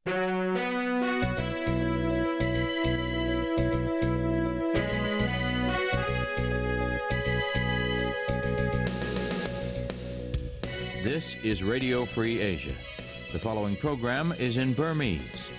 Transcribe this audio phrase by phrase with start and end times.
[0.00, 0.12] This
[11.44, 12.72] is Radio Free Asia.
[13.34, 15.50] The following program is in Burmese.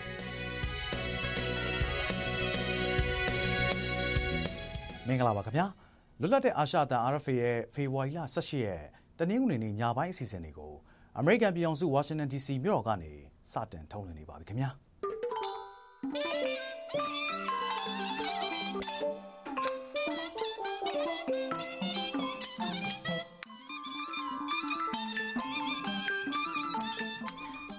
[5.08, 5.66] ။မင်္ဂလာပါခင်ဗျာ။
[6.20, 8.84] လွတ်လပ်တဲ့အာရှတန် RFA ရဲ့ဖေဖော်ဝါရီလ18ရက်
[9.20, 10.74] တနင်္ဂနွေနေ့ညပိုင်းအစီအစဉ်တွေကို
[11.20, 13.14] အမေရိကန်ပြည်ထောင်စုဝါရှင်တန် DC မြို့တော်ကနေ
[13.54, 14.72] စတင်ထုတ်လွှင့်နေပါပြီခင်ဗျာ။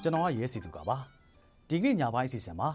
[0.02, 0.96] ကျွန်တော်ကရဲစီသူကပါ
[1.68, 2.68] ဒီကနေ့ညပိုင်းအစီအစဉ်မှာ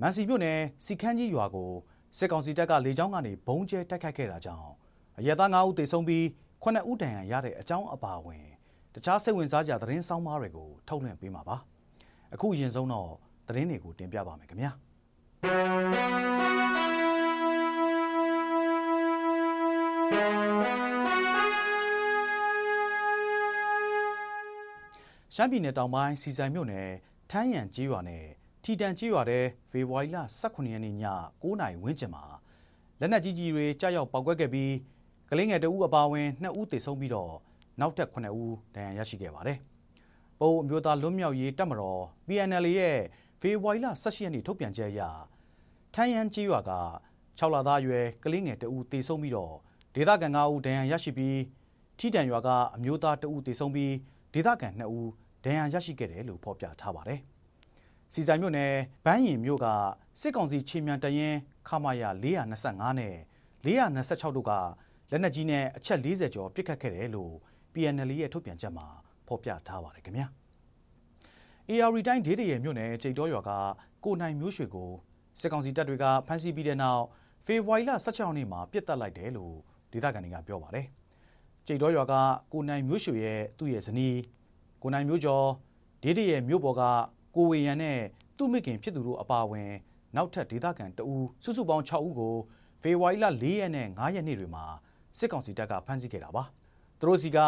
[0.00, 1.70] မန်စီမြို့နယ်စီခန်းကြီးရွာကို
[2.18, 4.70] စစ်ကောင်စီတပ်ကလေကြောင်းကနေဘုံကျဲတိုက်ခိုက်ခဲ့တာကြောင့်
[5.18, 6.24] အရက်သား9ဦးသေဆုံးပြီး
[6.62, 8.44] 9ဦးဒဏ်ရာရတဲ့အကြောင်းအပါအဝင်
[8.94, 11.56] တခြားစိတ်ဝင်စားကြသတင်းဆောင်မားတွေကိုထုတ်လွှင့်ပေးမှာပါ
[12.34, 13.10] အခုအရင်ဆုံးတော့
[13.48, 14.70] သတင်းတွေကိုတင်ပြပါမယ်ခင်ဗျာ
[25.34, 26.88] ရှမ်းပြည်နယ်တောင်ပိုင်းစီဆိုင်မြို့နယ်
[27.30, 28.26] ထမ်းရန်ကျေးရွာနယ်
[28.62, 30.96] ထီတန်ကျေးရွာတဲ့ဖေဖော်ဝါရီလ18ရက်နေ့ည
[31.42, 32.24] 9:00နာရီဝန်းကျင်မှာ
[33.00, 34.72] လက်နက်ကြီးကြီးတွေကြားရောက်ပောက်ကွက်ခဲ့ပြီး
[35.30, 37.32] ကလေးငယ်တဦးအပါအဝင်2ဦးသေဆုံးပြီးတော့
[37.80, 39.58] နောက်ထပ်9ဦးဒဏ်ရာရရှိခဲ့ပါတယ်။
[40.42, 42.98] ပုံအမျိုးသားလွတ်မြောက်ရေးတပ်မတော် PNL ရဲ့
[43.40, 45.00] ဖေဖော်ဝါရီလ18ရက်နေ့ထုတ်ပြန်ချက်အရ
[45.94, 46.72] ထမ်းရန်ကျေးရွာက
[47.38, 49.54] 6လသားအရွယ်ကလေးငယ်တဦးသေဆုံးပြီးတော့
[49.94, 51.38] ဒေသခံ9ဦးဒဏ်ရာရရှိပြီး
[51.98, 53.94] ထီတန်ရွာကအမျိုးသားတဦးသေဆုံးပြီး
[54.34, 55.08] ဒေသခံ2ဦး
[55.44, 57.20] ဒဏ်ရာရရှိခဲ့တယ်လို့ဖော်ပြထားပါတယ်။
[58.12, 58.72] စီဆိုင်မြို့နယ်
[59.04, 59.66] ဘန်းရင်မြို့က
[60.20, 61.34] စစ်ကောင်စီခြေမြန်တရင်
[61.68, 63.14] ခမာယာ425နဲ့
[63.64, 64.52] 426တို့က
[65.10, 67.34] လက်နက်ကြီးနဲ့အချက်40ကျော်ပစ်ခတ်ခဲ့တယ်လို့
[67.72, 68.88] PNL ရဲ့ထုတ်ပြန်ချက်မှာ
[69.26, 70.26] ဖော်ပြထားပါတယ်ခင်ဗျာ။
[71.70, 73.50] AR တိုင်းဒေသရဲ့မြို့နယ်ကျိတ်တော်ရွာက
[74.04, 74.90] ကိုနိုင်မျိုးရွှေကို
[75.40, 77.02] စစ်ကောင်စီတပ်တွေကဖမ်းဆီးပြီးတဲ့နောက်
[77.46, 79.54] ဖေဖော်ဝါရီလ16ရက်နေ့မှာပြစ်တက်လိုက်တယ်လို့
[79.92, 80.86] ဒေသခံတွေကပြောပါတယ်။
[81.66, 82.14] ကျိတ်တော်ရွာက
[82.52, 84.18] ကိုနိုင်မျိုးရွှေရဲ့သူ့ရဲ့ဇနီး
[84.82, 85.46] ကိုနိုင်မျိုးကျော်
[86.02, 86.82] ဒေသရဲ့မြို့ပေါ်က
[87.36, 87.98] ကိုဝေရန်နဲ့
[88.38, 89.70] သူ့မိခင်ဖြစ်သူတို့အပါအဝင်
[90.16, 92.34] နောက်ထပ်ဒေသခံတအူးစုစုပေါင်း6ဦးကို
[92.82, 94.64] ဖေဖော်ဝါရီလ4ရက်နဲ့5ရက်နေ့တွေမှာ
[95.18, 96.44] စစ်ကောင်စီတပ်ကဖမ်းဆီးခဲ့တာပါ။
[97.02, 97.38] သူတို့စီက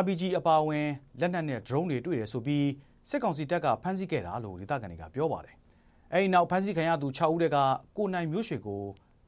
[0.00, 0.88] RPG အပါအဝင်
[1.20, 2.66] လက်နက်နဲ့ drone တွေတွေ့ရဆိုပြီး
[3.08, 5.56] စစ်ကောင်စီတပ်ကဖမ်းဆီးခဲ့တာလို့ဒေသခံတွေကပြောပါတယ်။
[6.12, 7.58] အဲဒီနောက်ဖမ်းဆီးခံရသူ6ဦးတက်က
[7.96, 8.82] ကိုနိုင်မျိုးရွှေကို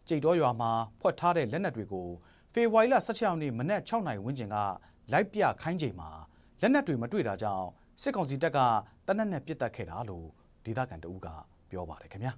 [0.09, 2.09] ကြိတ်တော်ရွာမှာဖွက်ထားတဲ့လက်နက်တွေကို
[2.53, 4.56] ဖေဖော်ဝါရီလ16ရက်နေ့မနက်6နာရီဝန်းကျင်က
[5.12, 6.10] လိုက်ပြခိုင်းချိန်မှာ
[6.60, 7.66] လက်နက်တွေမတွေ့တာကြောင့်
[8.03, 8.59] စစ်ကောင်စီတပ်က
[9.06, 10.27] တနက်နဲ့ပစ်တက်ခဲ့တာလို့
[10.65, 11.28] ဒေသခံတဦးက
[11.71, 12.33] ပြောပါတယ်ခင်ဗျာ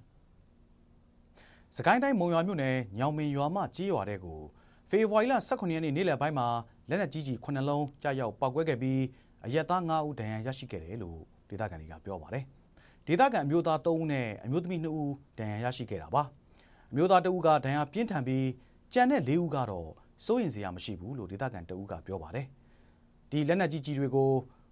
[1.75, 4.41] ။စကိုင်းတိုင်းမုံရွာမြို့နယ်ညောင်မင်ရွာမှကြေးရွာတဲ့ကို
[4.89, 6.47] ဖေဖော်ဝါရီလ18ရက်နေ့နေ့လယ်ပိုင်းမှာ
[6.91, 8.99] လက်နက်ကြီးကြီး9လုံးကြားရောက်ပောက်ကွဲခဲ့ပြီး
[9.45, 11.19] အရက်သား9ဦးဒဏ်ရာရရှိခဲ့တယ်လို့
[11.49, 12.43] ဒေသခံတွေကပြောပါတယ်။
[13.07, 16.23] ဒေသခံအမျိုးသား3ဦးနဲ့အမျိုးသမီး2ဦးဒဏ်ရာရရှိခဲ့တာပါ။
[16.91, 18.45] အမျိုးသား2ဦးကဒဏ်ရာပြင်းထန်ပြီး
[18.93, 19.89] ကြံတဲ့4ဦးကတော့
[20.25, 22.45] စိုးရင်စရာမရှိဘူးလို့ဒေသခံ2ဦးကပြောပါတယ်။
[23.31, 24.31] ဒီလက်နက်ကြီးကြီးတွေကို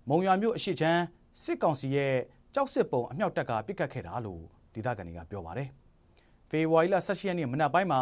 [0.09, 1.01] မုံရွာမြို့အရှိချမ်း
[1.43, 2.15] စစ်ကောင်စီရဲ့
[2.53, 4.41] ကြောက်စစ်ပုံအမြောက်တပ်ကပစ်ခတ်ခဲ့တာလို့
[4.73, 5.69] ဒေသခံတွေကပြောပါတယ်။
[6.49, 8.01] ဖေဖော်ဝါရီလ18ရက်နေ့မနက်ပိုင်းမှာ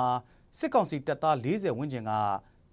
[0.59, 2.11] စစ်ကောင်စီတပ်သား40ဝန်းကျင်က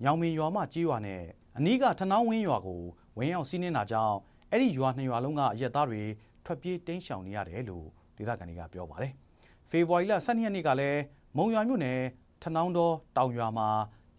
[0.03, 1.23] ညောင်မင်ရွာမှကြေးရွာနဲ့
[1.57, 2.83] အနီးကထနောင်းဝင်းရွာကို
[3.19, 4.17] ဝင်ရောက်စီးနင်းတာကြောင့်
[4.51, 6.03] အဲ့ဒီရွာနှစ်ရွာလုံးကအရက်သားတွေ
[6.45, 9.13] ထွက်ပြေးတိမ်းရှောင်နေရတယ်လို့ဒေသခံတွေကပြောပါတယ်။
[9.71, 11.01] ဖေဖော်ဝါရီလ12ရက်နေ့ကလည်း
[11.37, 12.01] မုံရွာမြို့နယ်
[12.43, 13.69] ထနောင်းတော်တောင်ရွာမှာ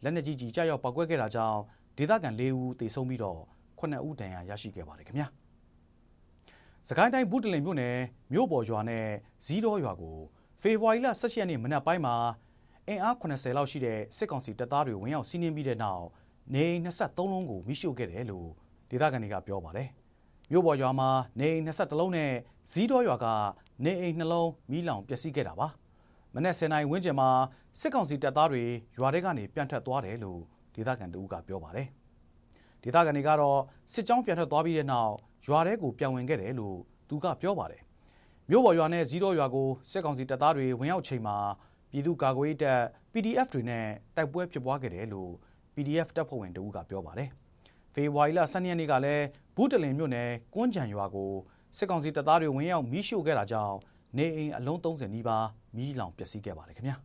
[0.04, 1.60] လက်နက်ကြီးကြီးကြားရောက်ပောက်ကွဲခဲ့တာကြောင့်
[1.98, 3.40] ဒေသခံ၄ဦးသေဆုံးပြီးတော့
[3.80, 5.28] 9ဦးဒဏ်ရာရရှိခဲ့ပါတယ်ခင်ဗျာ။
[6.88, 7.98] စကိုင်းတိုင်းဘူးတလင်မြို့နယ်
[8.34, 9.06] မြို့ပေါ်ရွာနဲ့
[9.46, 10.18] ဇီးတော်ရွာကို
[10.62, 12.16] ဖေဖော်ဝါရီလ17ရက်နေ့မနက်ပိုင်းမှာ
[12.90, 16.06] အင်အား80လောက်ရှိတဲ့စစ်ကောင်စီတပ်သားတွေဝင်ရောက်စီးနင်းပြီးတဲ့နောက်
[16.54, 18.48] နေအိမ်23လုံးကိုမိရှို့ခဲ့တယ်လို့
[18.90, 19.90] ဒေသခံတွေကပြောပါတယ်။
[20.52, 21.10] မြို့ပေါ်ရွာမှာ
[21.40, 22.32] နေအိမ်21လုံးနဲ့
[22.72, 23.26] ဇီးတော်ရွာက
[23.86, 25.68] နေအိမ်နှလုံးမိလောင်ပျက်စီးခဲ့တာပါ။
[26.34, 27.30] မနက်10:00နာရီဝန်းကျင်မှာ
[27.80, 28.64] စစ်ကောင်စီတပ်သားတွေ
[28.98, 30.40] ရွာထဲကနေပြန်ထွက်သွားတယ်လို့
[30.76, 31.88] ဒေသခံတို့ကပြောပါတယ်။
[32.84, 33.60] ဒေသခံတွေကတော့
[33.94, 35.14] စစ်ကြောင်းပြန်ထွက်သွားပြီးတဲ့နောက်
[35.48, 36.78] ရွာထဲကိုပြန်ဝင်ခဲ့တယ်လို့
[37.10, 37.82] သူကပြောပါတယ်။
[38.50, 41.38] မြို့ပေါ်ရွာနဲ့ဇီးတော်ရွာကိုစစ်ကောင်စီတပ်သားတွေဝင်ရောက်ချိန်မှာ
[41.96, 42.82] ပြည်သူ့ကာကွယ်ရေးတပ်
[43.14, 45.32] PDF တွေနဲ့တိုက်ပွဲဖြစ်ပွားခဲ့တယ်လို့
[45.76, 47.30] PDF တပ်ဖွဲ့ဝင်တဦးကပြောပါတယ်။
[47.94, 49.26] ဖေဖော်ဝါရီလ12ရက်နေ့ကလည်း
[49.56, 51.32] ဘူးတလင်မြို့နယ်ကွန်းကြံရွာကို
[51.78, 53.76] စစ်ကောင်စီတပ်သားတွေဝင်ရောက်မီးရှို့ခဲ့တာကြောင့်
[54.18, 55.46] နေအိမ်အလုံး30နီးပါး
[55.76, 56.96] မီးလောင်ပျက်စီးခဲ့ပါတယ်ခင်ဗျာ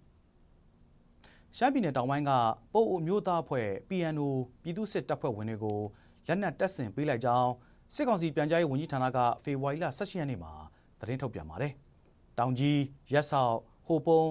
[1.56, 2.30] ။ရှမ်းပြည်နယ်တောင်ပိုင်းက
[2.74, 4.28] ပို့အမျိုးသားအဖွဲ့ PNO
[4.62, 5.80] ပြည်သူ့စစ်တပ်ဖွဲ့ဝင်တွေကို
[6.26, 7.50] လက်နက်တပ်ဆင်ပေးလိုက်ကြောင်း
[7.94, 10.52] စစ်ကောင်စီပြန်ကြားရေးဝန်ကြီးဌာနကဖေဖော်ဝါရီလ18ရက်နေ့မှာ
[11.00, 11.72] သတင်းထုတ်ပြန်ပါတယ်။
[12.38, 12.80] တောင်ကြီး
[13.12, 13.56] ရက်ဆောက်
[13.86, 14.22] ဟိုပုံ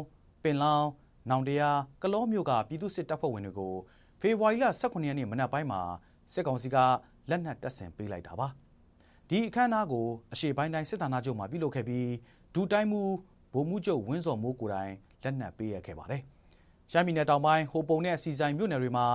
[0.44, 0.89] ပင်လောင်း
[1.30, 3.74] နောင်တရားကလောမြို့ကပြည်သူ့စစ်တပ်ဖွဲ့ဝင်တွေကို
[4.21, 5.81] ဖေဖော်ဝါရီလ18ရက်နေ့မနက်ပိုင်းမှာ
[6.33, 6.77] စစ်ကောင်စီက
[7.30, 8.47] လက်နက်တပ်ဆင်ပေးလိုက်တာပါ
[9.30, 12.09] ဒီအခမ်းအနားကိုအရှေ့ပိုင်းတိုင်းစစ်ဌာနချုပ်မှာပြုလုပ်ခဲ့ပြီး
[12.53, 13.01] ဒူတိုင်းမှု
[13.53, 14.94] ဗိုလ်မှူးချုပ်ဝင်းစော်မိုးကိုတိုင်
[15.24, 16.21] လက်နက်ပေးရခဲ့ပါတယ်။
[16.92, 19.06] ရှမ်းပြည်နယ်တောင်ပိုင်းဟိုပုံနဲ့စီဆိုင်မြို့နယ်တွေမှာ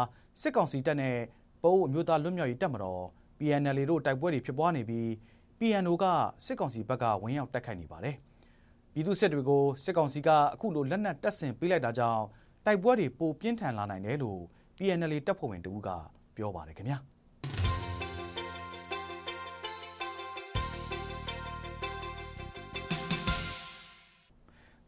[0.41, 1.17] စစ်ကောင်စီတပ်နဲ့
[1.63, 3.03] ပအိုးအမျိုးသားလွတ်မြောက်ရေးတပ်မတော်
[3.39, 5.07] PNL တို့တိုက်ပွဲတွေဖြစ်ပွားနေပြီး
[5.59, 6.05] PNO က
[6.47, 8.17] စစ်ကောင်စီဘက်ကဝင်ရောက်တိုက်ခိုက်နေပါတယ်။
[8.97, 12.25] ပြည်သူစစ်တွေကိုစစ်ကောင်စီကအခုလိုလက်နက်တပ်ဆင်ပေးလိုက်တာကြောင့်
[12.67, 14.41] တိုက်ပွဲတွေပိုပြင်းထန်လာနိုင်တယ်လို့
[14.77, 15.89] PNL တပ်ဖွဲ့ဝင်တဦးက
[16.37, 16.99] ပြောပါတယ်ခင်ဗျာ။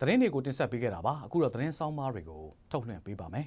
[0.01, 3.47] သတင်းတွေကိုတင်ဆက်ပေးခဲ့တာပါအခုတော့သတင်းဆောင်မားတွေကိုထုတ်လွှင့်ပေးပါမယ်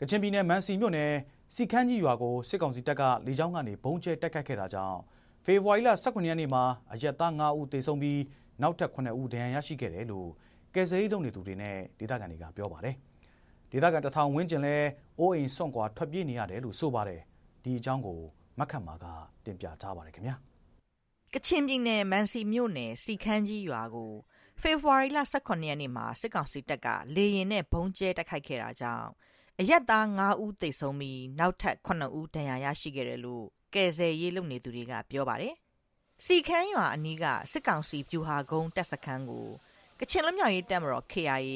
[0.00, 1.12] ကချင်ပြည်နယ်မန်စီမြို့နယ်
[1.54, 4.98] စီခန်းကြီးရွာကိုစစ်ကောင်စီတပ်ကလေကြောင်းကနေဘုံကျဲတိုက်ခိုက်ခဲ့တာကြောင့်
[5.44, 8.18] ဖေဖော်ဝါရီလ18ရက်နေ့မှာအရက်သား9ဦးသေဆုံးပြီး
[8.62, 10.28] နောက်ထပ်9ဦးဒဏ်ရာရရှိခဲ့တယ်လို့
[10.74, 12.94] ကယ်ဆယ်ရေးလုပ်နေသူတွေနဲ့ဒေသခံတွေကပြောပါတယ်
[13.72, 14.76] ဒေသခံတထောင်ဝန်းကျင်လဲ
[15.18, 17.20] အိုးအိမ်ဆွန့်ခွာထွက်ပြေးနေရတယ်လို့ဆိုပါတယ်
[17.62, 18.18] ဒီအကြောင်းကို
[18.58, 19.06] မခတ်မာက
[19.44, 20.36] တင်ပြထားပါတယ်ခင်ဗျာ
[21.34, 24.12] ကချင်ပြည်နယ်မန်စီမြို့နယ်စီခန်းကြီးရွာကို
[24.60, 29.08] ဖေဖော်ဝါရီလ18ရက်နေ့မှာစစ်ကောင်စီတပ်ကလေရင်နဲ့ဘုံကျဲတိုက်ခိုက်ခဲ့တာကြောင့်
[29.60, 33.44] အရက်သား9ဦးသေဆုံးပြီးနောက်ထပ်9ဦးဒဏ်ရာရရှိခဲ့တယ်လို့
[33.74, 35.54] ကယ်ဆယ်ရေးလုပ်နေသူတွေကပြောပါတယ်။
[36.24, 39.48] စီခန်းရွာအနီးကစစ်ကောင်စီပြူဟာကုန်းတပ်စခန်းကို
[40.00, 41.52] ကချင်လူမျိုးရေးတပ်မတော် KIA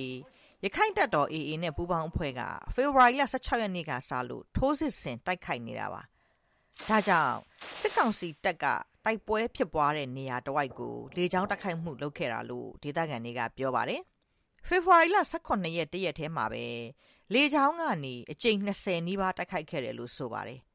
[0.65, 2.41] ရခိုင်တပ်တော် AA နဲ့ပူးပေါင်းအဖွဲ့က
[2.75, 6.03] ဖေဖော်ဝါရီလ16ရက်နေ့ကစလို့ထိုးစစ်ဆင်တိုက်ခိုက်နေတာပါ။
[6.89, 7.37] ဒါကြောင့်
[7.81, 8.65] စစ်ကောင်စီတပ်က
[9.05, 14.01] တိုက်ပွဲဖြစ်ပွားတဲ့နေရာတဝိုက်ကိုလေကြောင်းတိုက်ခိုက်မှုလုပ်ခဲ့တာလို့ဒေသခံတွေကပြောပါတယ်။
[14.69, 16.65] ဖေဖော်ဝါရီလ18ရက်တရက်ထဲမှာပဲ
[17.35, 20.61] လေကြောင်းကနေအကြိမ်20နီးပါးတိုက်ခိုက်ခဲ့တယ်လို့ဆိုပါတယ်။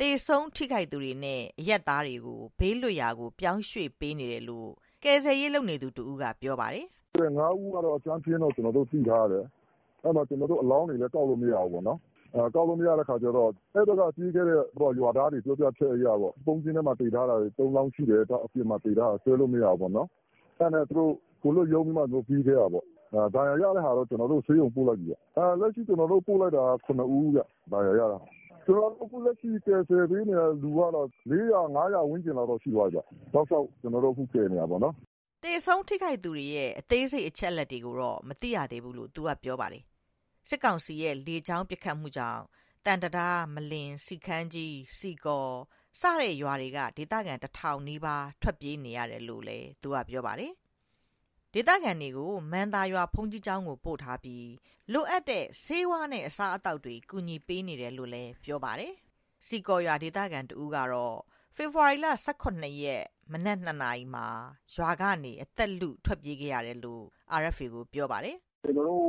[0.00, 4.70] တေဆုံးထိခိုက်သူတွေနဲ့အရက်သားတွေကိုဘေးလွတ်ရာကို ပြောင်းရွှေ့ပေးနေတယ်လို့
[5.04, 6.86] ကယ်ဆယ်ရေးလုပ်နေသူတူကပြောပါတယ်။
[7.38, 9.44] ငါးဦးကတော့အချမ်းပြင်းတော့ကျွန်တော်တို့သိထားရတယ်။
[10.04, 11.98] အဲ့မှာကျွန်တော်တို့အလောင်းတွေလည်းတောက်လို့မရဘူးပေါ့နော်
[12.34, 14.58] အဲကောက်လို့မရတဲ့ခါကျတော့အဲ့ဘက်ကကြီးခဲ့တဲ့
[15.00, 20.08] ရွာသားတွေပြောပြချက်အရပေါ့ပုံချင်းထဲမှာတည်ထားတာတွေ၃လောင်းရှိတယ်တော့အပြင်မှာတည်ထားတာဆွဲလို့မရဘူးပေါ့နော်
[20.58, 21.12] အဲ့နဲ့သူတို့
[21.42, 27.40] ကိုလို့ယုံပြီးမှသူပြီးခဲ့တာပေါ့အဲဒါရရတဲ့ဟာတော့ကျွန်တော်တို့ဆေးရုံပို့လိုက်ပြီအဲလက်ရှိကျွန်တော်တို့ပို့လိုက်တာ9ဦးဗျ
[27.72, 28.18] ဒါရရတာ
[28.66, 32.98] ကျွန်တော်တို့ခုလက်ရှိ ကယ်ဆယ်ပေးနေတဲ့ လူကတော့400 500ဝန်းကျင်လောက်တော့ ရှိသွားကြ။
[33.34, 34.94] တော့ဆောက် ကျွန်တော်တို့ခုကယ်နေတာပေါ့နော်။
[35.42, 39.84] တေဆုံးထိခိုက်သူတွေရဲ့ အသေးစိတ်အချက်လက်တွေကိုတော့ မသိရသေးဘူးလို့ သူကပြောပါတယ်
[40.48, 42.42] စစ်ကောင်စီရဲ့ လေကြောင်းပစ်ခတ်မှုကြောင့်
[42.86, 45.48] တန်တရာမလင် စီခန်းကြီးစီကော
[46.00, 50.52] စတဲ့ရွာတွေက ဒေသခံတထောင်နီးပါး ထွက်ပြေးနေရတယ်လို့လည်း သူကပြောပါတယ်
[51.54, 54.48] ဒေသခံတွေကို မန်တာရွာဖုန်ကြီးကျောင်းကို ပို့ထားပြီး
[54.92, 58.94] လိုအပ်တဲ့ ဆေးဝါးနဲ့ အစားအသောက်တွေ ကူညီပေးနေတယ်လို့လည်း ပြောပါတယ်
[59.46, 61.18] စီကောရွာ ဒေသခံတဦးကတော့
[61.56, 62.06] ဖေဖော်ဝါရီလ
[62.44, 64.26] 18ရက် မနက်2နာရီမှာ
[64.74, 67.04] ရွာကနေ အသက်လူထွက်ပြေးခဲ့ရတယ်လို့
[67.40, 69.04] RFA ကို ပြောပါတယ် ကျွန်တော်တို့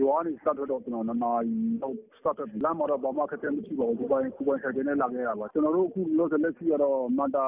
[0.00, 7.46] ရွာကနေ စထွက်တော့ကျွန်တော်နှစ်နာရီလောက် စထွက်လမ်းမှာတော့ ဘာမှခက်ခဲမရှိပါဘူးဒီပိုင်းကိုပိုင်းဆိုင်ကနေလာခဲ့ရပါ ကျွန်တော်တို့ အခုလို့ဆိုလက်ရှိကတော့ မန္တာ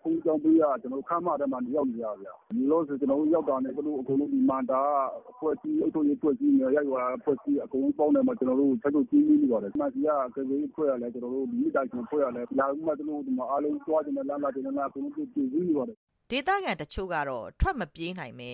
[0.00, 4.82] ဖုန်းကြောင်းပေးရကျွန်တော်ခမ်းမထဲမှာ ရောက်နေရဗျာဒီလို့ဆိုကျွန်တော်တို့ရောက်တာနဲ့ဘလို့ အကုန်လုံးဒီမန္တာ
[5.30, 15.98] အဖွဲ့အစည်း အုပ်ချုပ်ရေးအဖွဲ့အစည်းနဲ့ရိုက်ရွာအဖွဲ့အစည်း အကုန်လုံးပေါင်းတယ်မှာကျွန်တော်တို့ဆက်လို့ကြီးနေပါတယ်မစီကကေဗီဖွဲ့ရလဲကျွန်တော်တို့ဒီတိုင်ကျွန်ဖွဲ့ရလဲလာမှကျွန်တော်တို့ဒီမှာအားလုံးကြွားကြတယ်လမ်း လာတယ်လမ်းလာအကုန်လုံးပြည်ပြီးနေပါတယ်
[16.30, 18.52] ဒေသခံတချို့ကတော့ထွက်မပြေးနိုင်ပဲ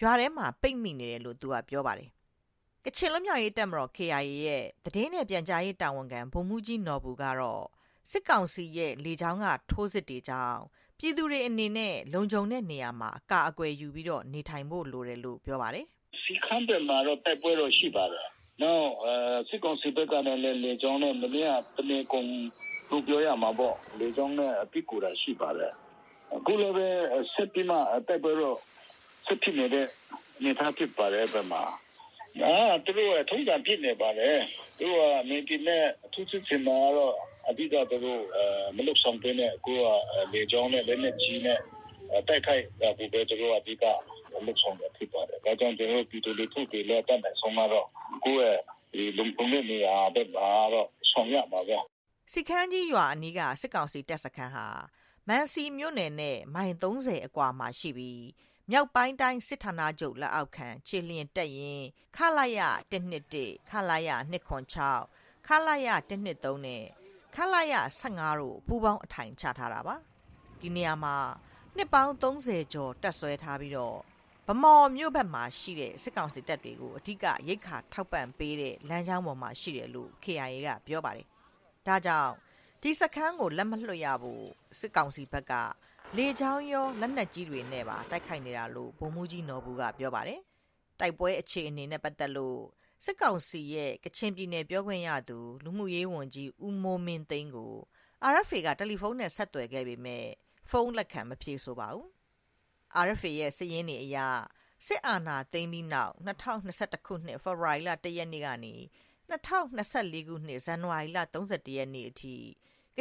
[0.00, 2.10] ရွာထဲမှာပိတ်မိနေတယ်လို့သူကပြောပါတယ်
[2.84, 7.64] ကချင်လွတ်မြောက်ရေးတပ်မတော် KIA ရဲ့သတင်းနဲ့ပြန်ကြားရေးတာဝန်ခံဗိုလ်မှူးကြီးနော်ဘူကတော့
[8.10, 10.60] စစ်ကောင်စီရဲ့လေကြောင်းကထိုးစစ်တွေကြောင့်
[10.98, 15.86] ပြည်သူတွေအနေနဲ့လုံခြုံတဲ့နေရာမှာအကာအကွယ်ယူပြီးတော့နေထိုင်ဖို့လိုတယ်လို့ပြောပါတယ်။
[16.22, 18.24] စီခမ်းတယ်မှာတော့တိုက်ပွဲတော့ရှိပါတယ်။
[18.62, 19.14] နောက်အဲ
[19.48, 21.34] စစ်ကောင်စီဘက်ကလည်းလေကြောင်းနဲ့မင်း
[21.76, 22.26] ကတနေကုန်
[22.90, 25.72] လို့ပြောရမှာပေါ့လေကြောင်းနဲ့အပစ်ကူတာရှိပါတယ်။
[26.36, 26.88] အခုလည်းပဲ
[27.32, 27.76] ဆက်ပြီးမှ
[28.08, 28.56] တိုက်ပွဲတော့
[29.26, 29.86] ဆက်ဖြစ်နေတဲ့
[30.44, 31.62] နေသားဖြစ်ပါတယ်ဘယ်မှာ
[32.44, 34.36] အာသူတို့ကထုံးစံဖြစ်နေပါတယ်
[34.78, 37.14] သူကမင်းပြနဲ့အထူးစစ်စင်မှာတော့
[37.48, 38.20] အဓိကသူတို့
[38.76, 39.86] မလုဆောင်ပေးနေကိုက
[40.32, 41.58] လေကြောင်းနဲ့လက်နဲ့ကြီးနဲ့
[42.28, 42.64] တိုက်ခိုက်
[42.98, 43.84] ဘူပဲသူတို့အဓိက
[44.46, 47.86] လုဆောင်တယ်ဖြစ်ပါတယ်ဒါကြောင့်ကျွန်တော်ပြည်သူလူထုတွေလည်းတတ်နိုင်ဆုံးတော့
[48.24, 48.58] ကိုယ့်ရဲ့
[48.92, 51.74] ဒီလုံပုံနေနေရာတဲ့ပါတော့ဆောင်ရပါဗျ
[52.32, 54.66] စီခန်းကြီးရွာအနီးကစစ်ကောင်စီတပ်စခန်းဟာ
[55.32, 58.24] မန်စီမြို့နယ်နဲ့မိုင်30အကွာမှာရှိပြီး
[58.70, 61.82] မြောက်ပိုင်းတိုင်းစစ်ဌာနချုပ်လက်အောက်ခံခြေလျင်တက်ရင်
[62.16, 62.60] ခလာရ
[63.16, 64.10] 121ခလာရ
[64.82, 66.84] 206ခလာရ123နဲ့
[67.34, 69.96] ခလာရ15တို့ပူးပေါင်းအထိုင်ချထားတာပါ
[70.60, 71.16] ဒီနေရာမှာ
[71.76, 73.98] နှစ်ပေါင်း30ကျော်တက်ဆွဲထားပြီးတော့
[74.46, 81.26] ဗမော်မြို့ဘက်မှာရှိတဲ့စစ်ကောင်စီတပ်တွေကိုအ धिक ရိတ်ခါထောက်ပံ့ပေးတဲ့လမ်းကြောင်းပေါ်မှာရှိတယ်လို့ KIA ကပြောပါတယ်
[81.86, 82.32] ဒါကြောင့်
[82.84, 85.52] ဒီစခန်းကိုလက်မလွှတ်ရဘူးစစ်ကောင်စီဘက်က
[86.16, 90.40] လေချောင်းရောလက်နက်ကြီးတွေနဲ့ပါတိုက်ခိုက်နေတာလို့ဗိုလ်မှူးကြီးနော်ဘူးကပြောပါတယ်
[91.00, 92.60] တိုက်ပွဲအခြေအနေနဲ့ပတ်သက်လို့
[93.04, 97.74] စစ်ကောင်စီရဲ့ကချင်ပြည်နယ်ပြောခွင့်ရသူလူမှုရေးဝန်ကြီးဦးမိုးမင်းသိန်းကို
[98.32, 100.26] RFA ကတယ်လီဖုန်းနဲ့ဆက်သွယ်ခဲ့ပေမဲ့
[100.68, 102.06] ဖဖုန်းလက်ခံမဖြေဆိုပါဘူး
[103.06, 104.28] RFA ရဲ့စည်ရင်းနေအရာ
[104.86, 108.74] စစ်အာဏာသိမ်းပြီးနောက်2021ခုနှစ်ဖေဖော်ဝါရီလ1ရက်နေ့ကနေ
[109.30, 112.36] 2024ခုနှစ်ဇန်နဝါရီလ31ရက်နေ့အထိ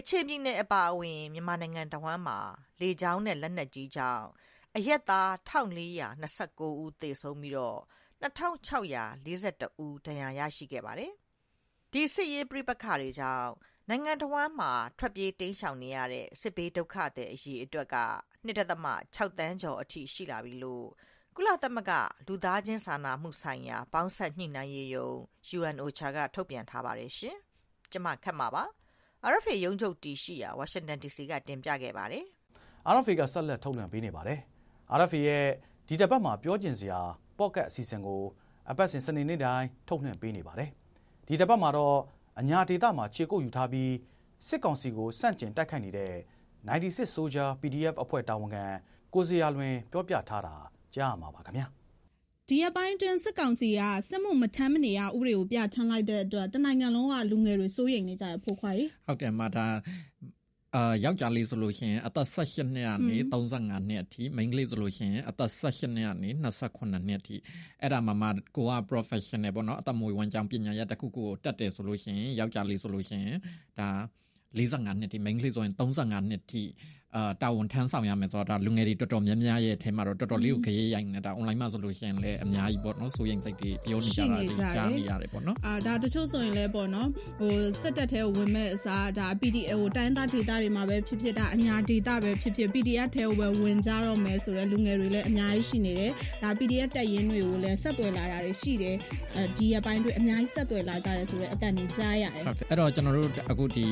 [0.01, 2.39] ကချင်ပြည်နယ်အပါအဝင်မြန်မာနိုင်ငံတဝမ်းမှာ
[2.81, 4.27] လေကြောင်းနဲ့လက်နက်ကြီးကြောင့်
[4.75, 7.79] အရက်သား1429ဦးသေဆုံးပြီးတော့
[8.21, 11.13] 2642ဦးဒဏ်ရာရရှိခဲ့ပါတယ်။
[11.91, 13.51] ဒီစစ်ရေးပြပခါတွေကြောင့်
[13.89, 17.97] နိုင်ငံတော်မှာထွက်ပြေးတိမ်းရှောင်နေရတဲ့စစ်ဘေးဒုက္ခသည်အရေးအတွက်က
[18.45, 20.87] 1.6တန်းကျော်အထိရှိလာပြီလို့
[21.35, 21.93] ကုလသမဂ္ဂ
[22.27, 25.09] လူသားချင်းစာနာမှုဆိုင်ရာပေါင်းဆက်ညှိနှိုင်းရေးယုံ
[25.57, 27.37] UNOCHA ကထုတ်ပြန်ထားပါတယ်ရှင်။
[27.91, 28.65] ကျွန်မခက်မှာပါ
[29.27, 32.25] RFA ရုံးချုပ်တည်ရှိရာ Washington DC ကတင်ပြခဲ့ပါတယ်။
[32.93, 34.39] RFA ကဆက်လက်ထုတ်လွှင့်ပေးနေပါတယ်။
[34.99, 35.45] RFA ရဲ့
[35.87, 36.99] ဒီတစ်ပတ်မှာပြောကျင်စရာ
[37.37, 38.21] ပေါ့ကတ်အစီအစဉ်ကို
[38.69, 40.69] အပတ်စဉ်စနေနေ့တိုင်းထုတ်လွှင့်ပေးနေပါတယ်။
[41.27, 41.97] ဒီတစ်ပတ်မှာတော့
[42.39, 43.91] အညာဒေတာမှာခြေကုပ်ယူထားပြီး
[44.47, 46.13] စစ်ကောင်စီကိုစန့်ကျင်တိုက်ခိုက်နေတဲ့
[46.67, 48.65] 96 Soldier PDF အဖွဲ့တာဝန်ခံ
[49.13, 50.55] ကိုစရာလွင် ပြောပြထားတာ
[50.95, 51.78] ကြားရမှာပါခင်ဗျာ
[52.49, 59.67] ဒီအပိုင်းတွင်စစ်ကောင်စီကစစ်မှုမထမ်းမနေရဥပဒေကိုပြဋ္ဌာန်းလိုက်တဲ့အတွက်တနိုင်ငံလုံးကလူငယ်တွေစိုးရိမ်နေကြရဖို့ခွာရီဟုတ်တယ်မှာဒါ
[60.75, 67.35] အာယောက်ျားလေးဆိုလို့ရှိရင်အသက်18နှစ်ကနေ35နှစ်အထိမိန်းကလေးဆိုလို့ရှိရင်အသက်18နှစ်ကနေ28နှစ်အထိ
[67.81, 73.37] အဲ့ဒါမှမှကိုက professional ပေါ့နော်အသက်မွေးဝမ်းကြောင်းပညာရပ်တစ်ခုခုကိုတက်တယ်ဆိုလို့ရှိရင်ယောက်ျားလေးဆိုလို့ရှိရင်
[73.79, 73.89] ဒါ
[74.57, 76.63] 45နှစ်ထိမိန်းကလေးဆိုရင်35နှစ်ထိ
[77.15, 96.11] အာတာဝန်ထမ်းဆောင်ရမယ်ဆိုတော့ဒါလူငယ်တွေတော်တော်များများရဲ့အထက်မှာတော့တော်တော်လေးကိုခရီးရိုက်နေတာ online မှာဆိုလို့ရှိရင်လည်းအများကြီးပေါ့နော်ဆိုရင်စိတ်တွေပြောနေကြတာတွေကြားနေရတယ်ပေါ့နော်အာဒါတချို့ဆိုရင်လည်းပေါ့နော်ဟိုစစ်တပ်ထဲကိုဝင်မဲ့အစားဒါ PDF ဟိုတိုင်းသားဒေသတွေမှာပဲဖြစ်ဖြစ်ဒါအညာဒေသပဲဖြစ်ဖြစ် PDF ထဲကိုပဲဝင်ကြတော့မယ်ဆိုတော့လူငယ်တွေလည်းအများကြီးရှိနေတယ်
[96.43, 98.95] ဒါ PDF တက်ရင်တွေကိုလည်းဆက်သွယ်လာတာတွေရှိတယ်
[99.35, 103.85] အဲဒီအပိုင်းတွေအများကြီးဆက်သွယ်လာကြတယ်ဆိုတော့အတန်ကြီးကြားရတယ်ဟုတ်တယ်အဲ့တော့ကျွန်တော်တို့အခုဒီ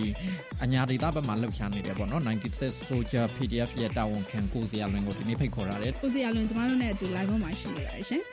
[0.64, 8.24] အညာဒေသဘက်မှာလှုပ်ရှားနေတယ်ပေါ့နော်96 Soldier PDF ရဲ့တာဝန်ခံကိုစီယာလွင်ကိုဒီနေ့ဖိတ်ခေါ်ထားတယ်ကိုစီယာလွင်ကျမတို့နဲ့အတူ live မှာရှိနေပါတယ်ရှင်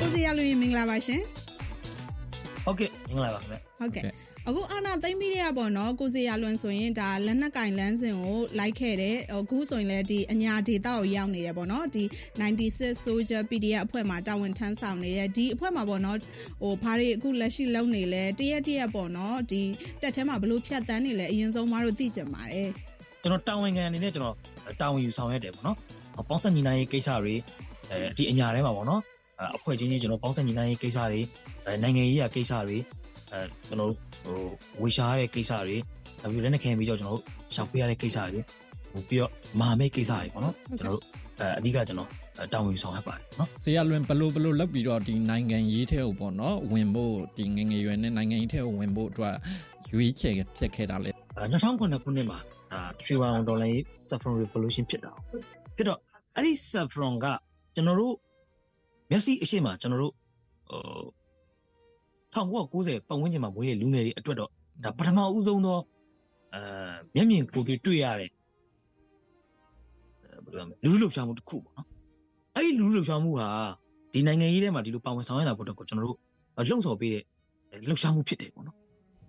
[0.00, 1.20] ကိုစီယာလွင်မင်္ဂလာပါရှင်
[2.64, 4.02] ဟုတ်ကဲ့မင်္ဂလာပါခင်ဗျဟုတ်ကဲ့
[4.48, 12.04] အခုအာနာသိမ့်ပြီးရပေါ့နော်ကိုစီရလွန်ဆိုရင်ဒါလက်နက်ကင်လန်းစင်ကိုလိုက်ခဲ့တယ်အခုဆိုရင်လည်းဒီအညာဒေတာကိုရောက်နေရပေါ့နော်ဒီ
[12.40, 16.18] 96 Soldier PDF အဖွဲ့မှာတာဝန်ထမ်းဆောင်နေရဒီအဖွဲ့မှာပေါ့နော်
[16.62, 19.62] ဟိုဘာတွေအခုလက်ရှိလုပ်နေလဲတရက်တရက်ပေါ့နော်ဒီ
[20.02, 22.70] တက်ထဲမှာဘလို့ဖြတ်တန်းနေလဲအရင်ဆုံးမတို့သိကြပါတယ်
[23.22, 24.36] ကျွန်တော်တာဝန်ခံအနေနဲ့ကျွန်တော်
[24.80, 25.76] တာဝန်ယူဆောင်ရတယ်ပေါ့နော်
[26.28, 27.34] ပေါင်းစပ်ညီနိုင်ရေးကိစ္စတွေ
[27.90, 29.00] အဲဒီအညာထဲမှာပေါ့နော်
[29.56, 31.20] အဖွဲ့ချင်းချင်းကျွန်တော်ပေါင်းစပ်ညီနိုင်ရေးကိစ္စတွေ
[31.82, 32.78] နိုင်ငံရေးရာကိစ္စတွေ
[33.32, 33.92] အဲကျွန်တော်
[34.24, 34.40] ဟို
[34.82, 35.78] ဝေရှာရတဲ့ကိစ္စတွေ
[36.22, 37.24] နောက်ပြီးလက်နက်ခဲပြီးတော့ကျွန်တော်တို့
[37.54, 38.40] ရှောက်ပေးရတဲ့ကိစ္စတွေ
[38.92, 41.02] ဟိုပြီးတော့မဟာမိတ်ကိစ္စတွေပေါ့နော်ကျွန်တော်တို့
[41.40, 42.08] အဲအဓိကကျွန်တော်
[42.52, 49.34] တာဝန်ယူဆောင်ရပါတယ်နော်ဇေယလွင်ဘလို့ဘလို့လောက်ပြီးတော့ဒီနိုင်ငံရေးထဲကိုပေါ့နော်ဝင်ဖို့ဒီငငယ်ရွယ်နဲ့နိုင်ငံရေးထဲကိုဝင်ဖို့အတွက်
[49.90, 51.84] ရွေးချယ်ဖြစ်ခဲ့တာလေ2009ခု
[52.16, 52.38] နှစ်မှာ
[52.72, 55.12] အာရွှေဝါအောင်ဒေါ်လာရေး Saffron Revolution ဖြစ်တာ
[55.76, 55.98] ဖြစ်တော့
[56.36, 57.26] အဲ့ဒီ Saffron က
[57.74, 58.14] ကျွန်တော်တို့
[59.10, 60.12] မျက်စိအရှိမကျွန်တော်တို့
[60.70, 61.02] ဟို
[62.34, 64.50] 1990ပတ်ဝန်းကျင်မှာမွေးတဲ့လူငယ်တွေအတွက်တော့
[64.84, 65.78] ဒါပထမဦးဆုံးသော
[66.54, 66.60] အဲ
[67.14, 68.30] မျက်မြင်ကိုယ်တွေ့ရတဲ့
[70.44, 71.86] ဘယ်လိုလဲလူလှုပ်ရှားမှုတစ်ခုပေါ့နော်
[72.54, 73.48] အဲ့ဒီလူလှုပ်ရှားမှုဟာ
[74.12, 76.18] ဒီနိုင်ငံရေးထဲမှာဒီလိုပါဝင်ဆောင်ရတာဖို့တော့ကျွန်တော်တို့
[76.68, 77.24] လှုံ့ဆော်ပေးတဲ့
[77.88, 78.76] လှုပ်ရှားမှုဖြစ်တယ်ပေါ့နော်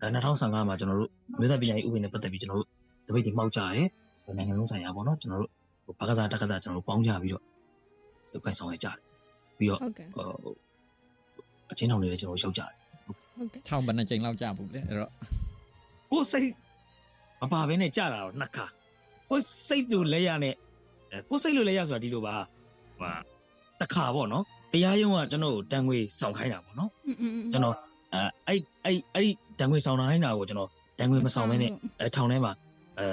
[0.01, 2.67] အဲ2015မှာကျွန်တော်တို့မြို့သားပညာရေးဥပဒေနဲ့ပတ်သက်ပြီးကျွန်တော်တို့
[3.07, 5.51] တပိတ်တွေမှောက်ကြရဲနိုင်ငံလုံးဆိုင်ရာပေါ့နော်ကျွန်တော်တို့
[5.99, 7.43] ဘာကစားတက္ကသိုလ်ကျွန်တော်တို့ပေါင်းကြပြီးတော့
[8.33, 8.97] လုပ်ကိုင်ဆောင်ရကြတယ်
[9.57, 10.55] ပြီးတော့ဟို
[11.71, 12.82] အချင်းထောင်တွေလည်းကျွန်တော်တို့ရောက်ကြတယ်ဟုတ်ကဲ့
[13.67, 15.11] ထောင်ဘယ်နှကြိမ်လောက်ကြာဘူးလဲအဲ့တော့
[16.11, 16.49] ကိုစိတ်
[17.41, 18.65] မပါဘဲနဲ့ကြာတာတော့နှစ်ခါ
[19.29, 20.55] ကိုစိတ်လိုလဲရနဲ့
[21.29, 22.35] ကိုစိတ်လိုလဲရဆိုတာဒီလိုပါ
[22.99, 23.11] ဟာ
[23.79, 24.43] တစ်ခါပေါ့နော်
[24.73, 26.89] တရားရုံးကကျွန်တော်တန်ငွေဆောင်ခိုင်းတာပေါ့နော်
[27.53, 27.75] ကျွန်တော်
[28.13, 30.69] အဲအဲ့အဲ့အဲ့ဒီတန်ငွေဆောင်ခိုင်းတာကိုကျွန်တော်
[30.99, 32.53] တန်ငွေမဆောင်မဲနဲ့အဲထောင်ထဲမှာ
[32.99, 33.05] အဲ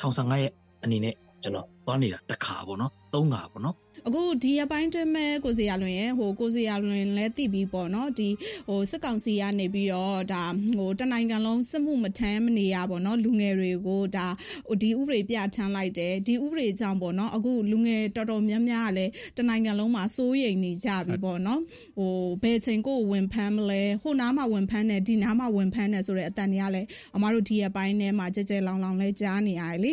[0.00, 0.52] ထောင်15ရက်
[0.84, 3.76] အနေနဲ့ကျွန်တော်သွားနေတာတစ်ခါပေါ့နော်သုံးခါပေါ့နော်
[4.08, 8.28] အခုဒီအပိုင်းတွင်မဲ့ကိုစီရလွင်ရဲ့ဟိုကိုစီရလွင်လည်းသိပြီးပေါ့နော်ဒီ
[8.68, 10.44] ဟိုစစ်ကောင်စီကနေပြီးတော့ဒါ
[10.78, 14.26] ဟိုတနိုင်ငံလုံးစစ်မှုမထမ်းမနေရပေါ့နော်လူငယ်တွေကိုဒါ
[14.68, 21.60] ဟိုဒီဥပဒေပြထမ်းလိုက်တယ်ဒီဥပဒေကြောင့်ပေါ့နော်အခုလူငယ်တော်တော်များများကလည်းတနိုင်ငံလုံးမှာစိုးရိမ်နေကြပြီပေါ့နော်
[21.98, 22.12] ဟို
[22.42, 29.92] ဘယ်ချိန်ကိုဝင်ဖမ်းမလဲဟိုနားမှာဝင်ဖမ်းတယ်ဒီနားမှာဝင်ဖမ်းတယ်ဆိုတဲ့အတန်တွေကလည်းအမားတို့ဒီအပိုင်းထဲမှာကြဲကြဲလောင်လောင်လဲကြားနေရတယ်လေ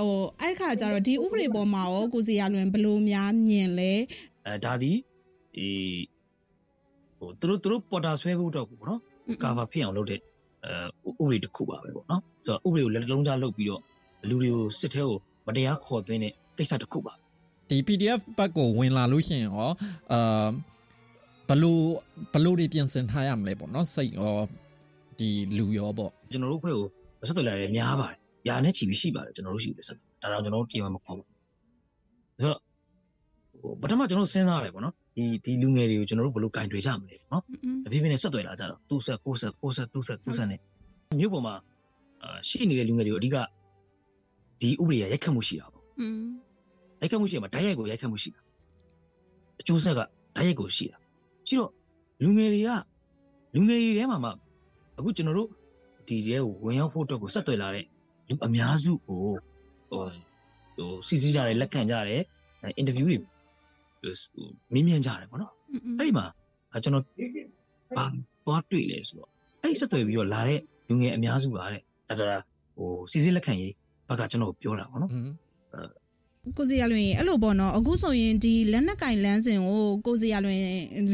[0.00, 3.92] ဟိုအဲ့ခါကျတော့ဒီဥပဒေပေါ်မှာရောကိုစီရလွင်ဘလို့များမြင်လဲ
[4.46, 4.92] အဲဒါဒီ
[5.58, 6.00] အေး
[7.18, 9.00] ဟိုသူတို့သူတို့ပေါ်တာဆွဲဖို့တော့ပေါ့နော်
[9.42, 10.20] ကာဗာဖြစ်အောင်လုပ်တဲ့
[10.64, 13.82] အဲဥပဒေတစ်ခုပါပဲပေါ့နော်ဆိုတော့ဥပဒေကိုလက်လုံးကြားလုပ်ပြီးတော့
[14.28, 17.12] လူတွေကိုစစ်ထဲကိုမတရားခေါ်သွင်းတဲ့ကိစ္စတစ်ခုပါ
[17.70, 19.70] ဒီ PDF ဘက်ကိုဝင်လာလို့ရှိရင်ရော
[20.12, 20.48] အာ
[21.48, 21.82] ဘဘလို့
[22.32, 24.36] ဘလို့တွေပြင်ဆင်ထားရမလဲပေါ့နော်စိတ်ရော
[25.18, 26.86] ဒီလူရောပေါ့ကျွန်တော်တို့ဖွဲ့ကို
[27.28, 31.26] ဆက်သွယ်လာတယ်များပါတယ်။ညာနဲ့ချီပြီးရှိပါတယ်ကျွန်တော်တို့ရှိတယ်ဆက်သွယ်။ ဒါတော့ကျွန်တော်တို့ပြင်မှာမခေါ်ဘူး။
[32.40, 32.58] ဆိုတော့
[33.60, 37.42] ဟိုပထမကျွန်တော်တို့စဉ်းစားရတယ်ပေါ့နော်။ဒီဒီလူငယ်တွေကိုကျွန်တော်တို့ဘယ်လိုကင်တွေကြမလဲပေါ့နော်။
[37.84, 40.60] တဖြည်းဖြည်းနဲ့ဆက်သွယ်လာကြတော့သူ့ဆက်ကိုဆက်ကိုဆက်သူ့ဆက်သူ့ဆက်နဲ့
[41.18, 41.54] မြို့ပေါ်မှာ
[42.22, 43.36] အာရှိနေတဲ့လူငယ်တွေကိုအဓိက
[44.60, 46.28] ဒီဥပဒေရရိုက်ခတ်မှုရှိတာပေါ့อืม
[47.00, 48.40] ရိုက်ခတ်မှုရှိမှာဓာတ်ရိုက်ကိုရိုက်ခတ်မှုရှိတာ
[49.60, 50.98] အကျိုးဆက်ကဓာတ်ရိုက်ကိုရှိတာ
[51.48, 51.70] ရှိတော့
[52.22, 52.70] လူငယ်တွေက
[53.54, 54.30] လူငယ်တွေထဲမှာမှ
[54.98, 55.48] အခုကျွန်တော်တို့
[56.08, 57.84] ဒီရဲကိုဝင်ရောက်ဖို့အတွက်ကိုဆက်သွယ်လာတဲ့
[58.28, 59.24] လူအများစုကို
[59.90, 60.00] ဟို
[60.76, 62.22] ဟိုစီစီကြတယ်လက်ခံကြတယ်
[62.76, 65.52] အင်တာဗျူးတွေဟိုမင်းမြန်ကြတယ်ပေါ့နော်
[65.98, 66.26] အဲ့ဒီမှာ
[66.82, 67.04] ကျွန်တော်
[67.96, 68.04] ဘာ
[68.46, 69.30] ဘာတွေ့လဲဆိုတော့
[69.62, 72.38] အဲ့ဆက်သွယ်ပြီးတော့လာတဲ့လူငယ်အများစုပါတဲ့ဒါဒါ
[72.76, 73.72] ဟိုစီစီလက်ခံရေး
[74.08, 75.12] ဘက်ကကျွန်တော်ပြောတာပေါ့နော်
[76.56, 80.60] ကိုစီရလွင်အဲ့လိုပေါ့နော်အခုဆိုရင်ဒီလက်နက်ကင်လန်းစဉ်ကိုကိုစီရလွင်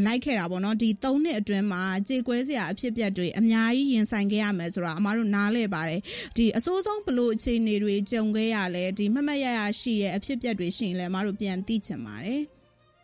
[0.06, 6.00] လိုက်ခဲ့တာပေါ့နော်ဒီ၃နှစ်အတွင်းမှာကြေကွဲစရာအဖြစ်အပျက်တွေအများကြီးရင်ဆိုင်ခဲ့ရမယ်ဆိုတာအမားတို့နားလဲပါတယ်
[6.36, 12.40] ဒီအစိုးဆုံးဘလို့အခြေအနေတွေကြုံခဲ့ရလဲဒီမတ်မတ်ရရရှိရဲ့အဖြစ်အပျက်တွေရှိရင်လည်းအမားတို့ပြန်သိချင်ပါတယ်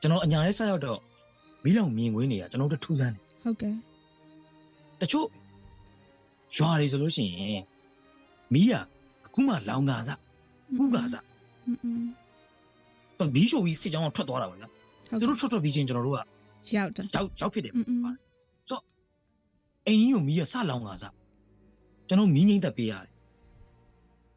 [0.00, 0.98] ကျွန်တော်အညာလေးဆက်ရောက်တော့
[1.64, 3.74] မီးလောင်မြင်ကွင်းတွေကကျွန်တော်တို့ထူးဆန်းတယ်ဟုတ်ကဲ့
[5.00, 5.26] တချို့
[6.56, 7.64] ရွာတွေဆိုလို့ရှိရင်
[8.52, 8.72] မီးက
[9.26, 10.10] အခုမှလောင်ကားစ
[10.82, 11.16] ဥကားစ
[11.66, 14.68] อืมမီးရှို့ပြီးစစ်ကြောင်းကထွက်သွားတာပါဗျာ
[15.20, 16.18] သူတို့ထွက်ထွက်ပြီးချင်းကျွန်တော်တို့က
[16.74, 18.06] ရောက်တာရောက်ရောက်ဖြစ်တယ်ပါတယ်ဆို
[18.70, 18.82] တော့
[19.86, 21.14] အိမ်ကြီးကိုမီးရဆလောင်ကစား
[22.08, 23.12] ကျွန်တော်မီးငိမ့်တက်ပေးရတယ်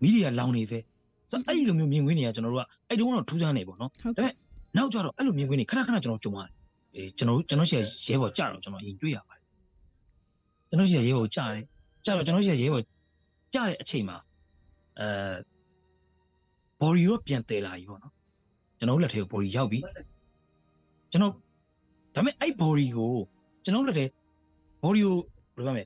[0.01, 0.83] မီးတွေကလောင်နေသေး
[1.29, 4.33] ဆိုတော့အဲ့ဒီလိုမျိုးမြင်ကွင်းတွေကကျွန်တော်တို့ကအဲ့တုန်းကတော့ထူးခြားနေပေါ့နော်ဒါပေမဲ့
[4.77, 6.51] နောက်ကျတော့အဲ့လိုမြင်ကွင်းတွေခဏခဏကျွန်တော်ကြုံရတယ်
[6.95, 9.43] အေးကျွန်တော်တို့ကျွန်တော်ရှယ်ရဲပေါ်ကြတော့ကျွန်တော်အရင်တွေ့ရပါတယ်
[10.69, 11.63] ကျွန်တော်ရှယ်ရဲပေါ်ကြတယ်
[12.05, 12.83] ကြတော့ကျွန်တော်ရှယ်ရဲပေါ်
[13.53, 14.17] ကြတဲ့အချိန်မှာ
[14.99, 15.07] အဲ
[16.81, 18.13] body ရောပြန်တည်လာပြီပေါ့နော်
[18.77, 19.79] ကျွန်တော်လက်ထဲကို body ရောက်ပြီ
[21.11, 21.33] ကျွန်တော်
[22.15, 23.13] ဒါပေမဲ့အဲ့ body ကို
[23.63, 24.05] ကျွန်တော်လက်ထဲ
[24.83, 25.15] body ကို
[25.55, 25.83] ဘယ်လိုပြောမလဲ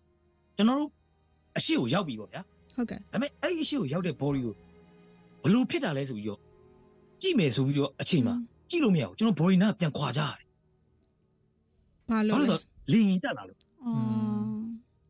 [0.58, 0.90] ကျွန်တော်တို့
[1.58, 2.42] အရှိကိုရောက်ပြီပေါ့ဗျာ
[2.76, 4.54] ဟုတ်ကဲ့ဒါပေမဲ့အဲ့အရှိကိုရောက်တဲ့ body ကို
[5.44, 6.40] ဘလို့ဖြစ်တာလဲဆိုပြီးတော့
[7.22, 8.36] ကြည့်မယ်ဆိုပြီးတော့အချိန်မှာ
[8.70, 10.48] ကြည့်လို့မရဘူးကျွန်တော် body နာပြန်ခွာကြရတယ်
[12.10, 12.56] ဘာလို့လဲ
[12.94, 14.26] လင်ရင်တက်လာလို့အော်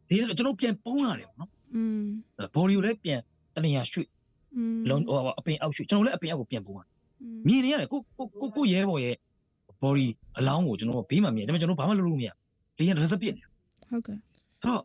[0.07, 2.03] ဒီတော့ကျွန်တော်ပြန်ပုံးရတယ်ပေါ့နော်อืม
[2.55, 3.19] body ကိုလည်းပြန်
[3.55, 4.07] တလျာရွှေ့
[4.89, 6.89] လုံးဟိုအပင်အောက်ရွှေ့ကျွန်တော်လည်းအပင်အောက်ကိုပြန်ပုံးရတယ်
[7.47, 9.15] မြင်နေရတယ်ကိုကိုကိုကိုရဲဘော်ရဲ့
[9.81, 10.07] body
[10.37, 12.29] အလောင်းကိုကျွန်တော်ဘေးမှာမြင်ဒါပေမဲ့ကျွန်တော်ဘာမှလုပ်လို့မရ
[12.77, 13.43] လင်းရင်တစ်သက်ပြစ်နေ
[13.89, 14.17] ဟုတ်ကဲ့
[14.57, 14.81] အဲ့တော့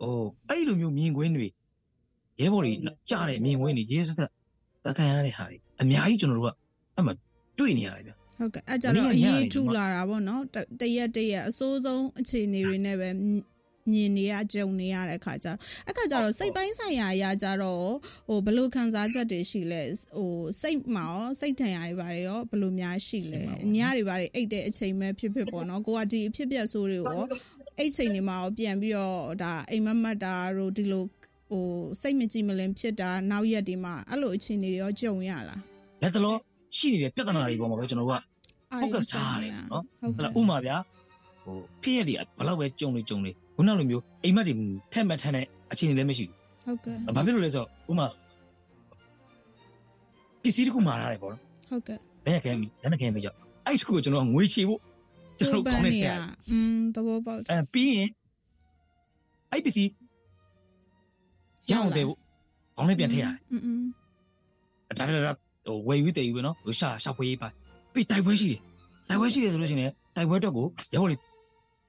[0.00, 1.46] ဟိုအဲ့လိုမျိုးမြင်ကွင်းတွေ
[2.40, 2.72] ရဲဘော်တွေ
[3.10, 4.16] ကြားတဲ့မြင်ကွင်းတွေရဲစက်
[4.84, 6.50] တက်ခံရတဲ့ဟာတွေအများကြီးကျွန်တော်တို့က
[6.94, 7.14] အဲ့မှာ
[7.58, 13.08] တွေ့နေရတယ်ဗျဟုတ်ကဲ့အဲ့ကြမနေ့တော့ကအညရေးနေထူဒီမှာလာတာပေါ့နော်တတရက်တရက်အစိုးဆုံးအခြေအနေတွေနဲ့ပဲ
[13.90, 17.86] မြင်နေရကြုံနေရတဲ့ခါကျတော့အခါကျတော့စိတ်ပိုင်းဆိုင်ရာအရာကြတော့
[18.28, 19.82] ဟိုဘယ်လိုခံစားချက်တွေရှိလဲ
[20.16, 23.42] ဟိုစိတ်မှာရောစိတ်ထန်ရာတွေဘာတွေရောဘယ်လိုများရှိလဲ
[23.76, 27.26] ညတွေဘာတွေအိတ်တဲ့အချိန်ပဲဖြစ်ဖြစ်ပေါ့နော်ကိုကဒီအဖြစ်ပြက်ဆိုးတွေကိုရော
[27.78, 31.04] အိတ်ချိန်တွေမှာရောပြန်ပြီးတော့ဒါအိမ်မက်မက်တာတို့ဒီလို
[31.50, 31.66] ဟို
[32.00, 35.60] စိတ်မကြည်မလင်ဖြစ်တာနောက်ရက်ဒီမှာအဲ့လိုအခြေအနေတွေရောကြုံရလား
[36.02, 36.34] လက်တလော
[36.76, 38.20] ရှိနေတဲ့ပြဿနာတွေပေါ်မှာပဲကျွန်တော်တို့က
[38.82, 40.76] focus ထားရတယ်နော်ဟုတ်ဟဲ့ကဲ့လားဥပမာဗျာ
[41.42, 44.53] ဟိုဖြစ်ရတဲ့ဘယ်လောက်ပဲကြုံနေကြုံနေ ခုနလိုမျိုးအိမ်မက်တွေ
[44.93, 46.25] ထက်မှတ်ထမ်းတဲ့အခြေအနေလည်းမရှိ
[46.65, 48.07] ဟုတ်ကဲ့ ဘူးဘာဖြစ်လို့လဲဆိုတော့ဥပမာ
[50.41, 54.79] ပစ္စည်းတစ်ခုမှာထားတယ်ပေါ့နော် ဟုတ်ကဲ့ လက်ရခဲမိလက်ရခဲမိကြောက်အဲ့ဒီတစ်ခုကိုကျွန်တော်ကငွေချေဖို့
[55.39, 56.17] ကျွန်တော်ကောင်းနေတယ်
[56.49, 58.09] อืมသဘောပေါက်တယ် အဲပြီးရင်
[59.51, 59.91] အဲ့ပစ္စည်း
[61.69, 63.83] ကြောင်းတယ်ဘောင်းလေးပြန်ထည့်ရတယ် อืม
[64.99, 65.33] ဒါဒါဒါ
[65.67, 67.47] ဟိုဝယ်ယူတည်ယူပဲနော်ဟိုရှာရှာဖွေရေးပါ
[67.93, 68.61] ပြီးတိုက်ပွဲရှိတယ်
[69.07, 71.17] တိုက်ပွဲရှိတယ်ဆိုလို့ရှိရင်လည်းတိုက်ပွဲတော့ကိုရဲဘော်တွေ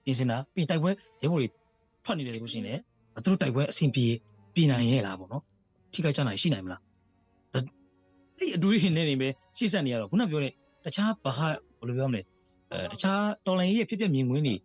[0.04, 1.48] ပြင်စင်တာပြီးတိုက်ပွဲရဲဘော်တွေ
[2.06, 2.82] ထွက်နေတယ်ဆိုလို့ရှိရင်လည်း
[3.24, 4.08] သူတို့တိုက်ပွဲအဆင်ပြေ
[4.54, 5.44] ပြည်နိုင်ရဲ့လားပေါ့နော်
[5.94, 6.82] ထိခိုက်ကြနိုင်ရှိနိုင်မလား
[7.54, 7.60] ဒါ
[8.38, 10.52] အဲ့အတွေးနဲ့နေပဲရှေ့ဆက်နေရတော့ခုနပြောတဲ့
[10.86, 11.48] တခြားဘာဟာ
[11.80, 12.22] ဘယ်လိုပြောမလဲ
[12.72, 14.56] အဲတခြားတော်လိုင်းရဲ့ဖြစ်ဖြစ်မြင်ကွင်းတွေ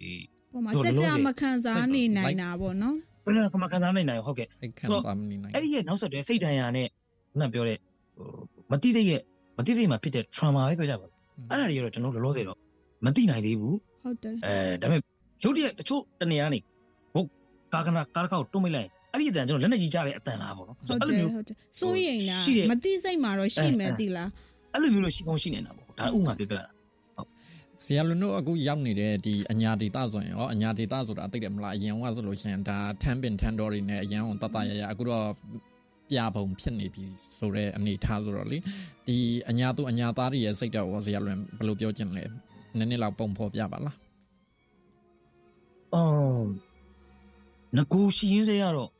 [0.00, 0.10] ဒီ
[0.52, 6.88] ပေါ်မှာတို့ကြလောကြလောဆယ်မခံစားနေနိုင်တာပေါ့နော်ဘယ်လိုကမှခံစားနိုင်နိုင်ဟုတ်ကဲ့အဲ့ခံစားမနေနိုင်အဲ့ဒီရဲ့နောက်ဆက်တွဲစိတ်ဒဏ်ရာနဲ့
[7.32, 7.78] ခုနပြောတဲ့
[8.16, 8.28] ဟို
[8.70, 9.20] မတိစိတ်ရဲ့
[9.58, 11.06] မတိစိတ်မှာဖြစ်တဲ့ trauma ပဲပြောကြပါ
[11.50, 12.58] အဲ့ဒါတွေကတော့ကျွန်တော်လောလောဆယ်တော့
[13.04, 15.00] မသိနိုင်သေးဘူး ဟုတ်တယ်အဲဒါပေမဲ့
[15.42, 16.58] ရုပ်တရက်တချို့တနေရာနေ
[17.14, 17.26] ဟုတ်
[17.72, 24.28] ကာကနာကားကောက်တွန်းမိလိုက်အဲ့ဒီအတန်ကျွန်တော်လက်နဲ့ကြီးကြတဲ့အတန်လားပေါ့နော်ဟုတ်တယ်ဟုတ်တယ်စိုးရိမ်တာရှိတယ်မတိစိတ်မှာတော့ရှိမယ်တိလား
[24.72, 26.64] အဲ့လိုမျိုးလို့ရှိကောင်းရှိနေတာပေါ့ဒါဥပမာပြောပြတာ
[27.82, 35.26] ဆီယလွန်တို့အခုရောက်နေတဲ့ဒီအညာဒေတာဆိုရင်ရောအညာဒေတာဆိုတာအသိတယ်မလားအရင်ကဆိုလို့ရှိရင်ဒါထမ်းပင်ထမ်းတော်တွေနဲ့အရင်ကတတရရအခုတော့
[36.10, 37.04] ပြပုံဖြစ်နေပြီ
[37.38, 38.58] ဆိုတော့အနေထားဆိုတော့လေ
[39.06, 39.16] ဒီ
[39.50, 42.24] အညာသူအညာသားတွေရဲ့စိတ်တော့ရောဆီယလွန်ဘယ်လိုပြောချင်လဲ
[42.78, 43.96] နည်းနည်းလောက်ပုံဖော်ပြပါလား
[45.94, 46.46] အော်
[47.76, 48.90] ငကူရှိရင်းစေရတော့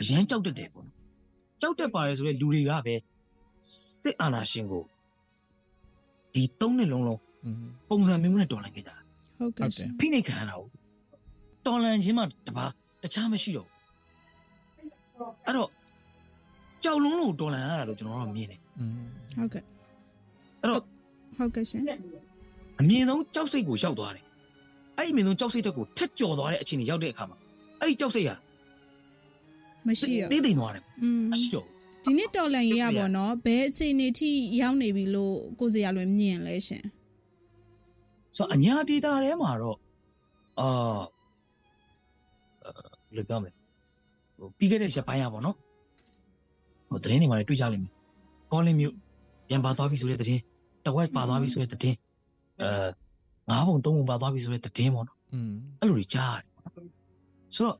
[0.00, 0.96] အရန်ကြောက်တက်တယ်ပေါ့နော်
[1.60, 2.94] ကြောက်တက်ပါတယ်ဆိုတော့လူတွေကပဲ
[4.00, 4.84] စစ်အာဏာရှင်ကို
[6.34, 7.20] ဒီသုံးနှစ်လုံးလုံး
[7.88, 8.96] ပုံစံမျိုးနဲ့တော်လှန်ခဲ့ကြတာ
[9.38, 10.70] ဟုတ်ကဲ့ဖိနှိပ်ခံရတာဟုတ်
[11.66, 12.66] တော်လှန်ခြင်းမှတပါ
[13.02, 13.68] တခြားမရှိတော့
[15.46, 15.70] အဲ့တော့
[16.84, 18.60] ကြောက်လုံးလို့တော်လှန်ရတာလို့ကျွန်တော်တို့မြင်တယ်
[19.38, 19.64] ဟုတ်ကဲ့
[20.60, 20.82] အဲ့တော့
[21.36, 21.82] ဟုတ်ကဲ့ရှင်
[22.80, 24.24] အမြင့်ဆုံးကြောက်စိတ်ကိုရောက်သွားတယ်
[24.96, 27.36] အဲ့ဒီအမြင့်ဆုံးကြောက်စိတ်တက်ကိုထက်ကျော်သွားတဲ့အခြေအနေရောက်တဲ့အခါမှာ
[27.80, 28.36] အဲ့ဒီကြောက်စိတ်ဟာ
[29.86, 30.82] မရှိရသေးတယ်သွားတယ်
[31.32, 31.66] မရှိတော့
[32.04, 36.84] ဒီနေ့တော်လန်ရေးရပါတော့ဘယ်အခြေအနေထိရောက်နေပြီလို့ကိုစရာလွင်မြင်လဲရှင်
[38.36, 39.78] ဆိုအညာဒေတာထဲမှာတော့
[40.60, 41.00] အာ
[43.14, 43.54] လွယ်ပြောမယ်
[44.38, 45.56] ဟိုပြီးခဲ့တဲ့ရက်ပိုင်းရပါတော့
[46.88, 47.92] ဟိုသတင်းတွေမှာတွေ့ကြလိမ့်မယ်
[48.52, 48.96] calling mute
[49.48, 50.42] ပြန်ပါသွားပြီဆိုတဲ့သတင်း
[50.86, 51.96] တဝက်ပါသွားပြီဆိုတဲ့သတင်း
[52.62, 52.70] အဲ
[53.50, 56.74] ငါးပုံသုံးပုံပါသွားပြီဆိုတဲ့သတင်းပေါ့နော်อืมအဲ့လိုတွေကြားရတယ်ပေါ့နော်
[57.54, 57.76] ဆိုတော့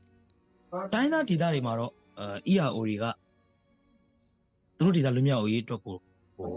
[0.92, 3.04] တိုင်းသားဒေတာတွေမှာတော့အဲ ERO တွေက
[4.78, 5.96] သူတို့ဒေတာလွတ်မြောက်ရေးအတွက်ကို
[6.36, 6.50] ဟို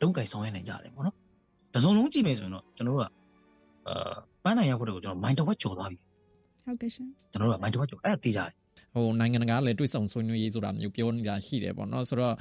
[0.00, 1.16] တုံးကြိုင်ဆောင်ရနိုင်ကြတယ်ပေါ့နော်
[1.74, 3.06] တစုံလုံးကြည့်မယ်ဆိုရင်တော့ကျွန်တော်တို့က
[3.88, 5.98] အာပန်းနိုင်ရောက်ဖို့တော့ကျွန်တော်မိုင်းတဝက်ကျော်သွားပြီ
[6.64, 8.50] ဟုတ်ကဲ့ရှင်ကျွန်တော်တို့ကမိုင်းတဝက်ကျော်အဲ့ဒါသိကြတယ်
[8.94, 12.34] ဟိုနိုင်ငံတကာလည်းတွေ့ဆုံဆွေးနွေးရေးဆိုတာမျိုးပြောနေတာရှိတယ်ပေါ့နော်ဆိုတော့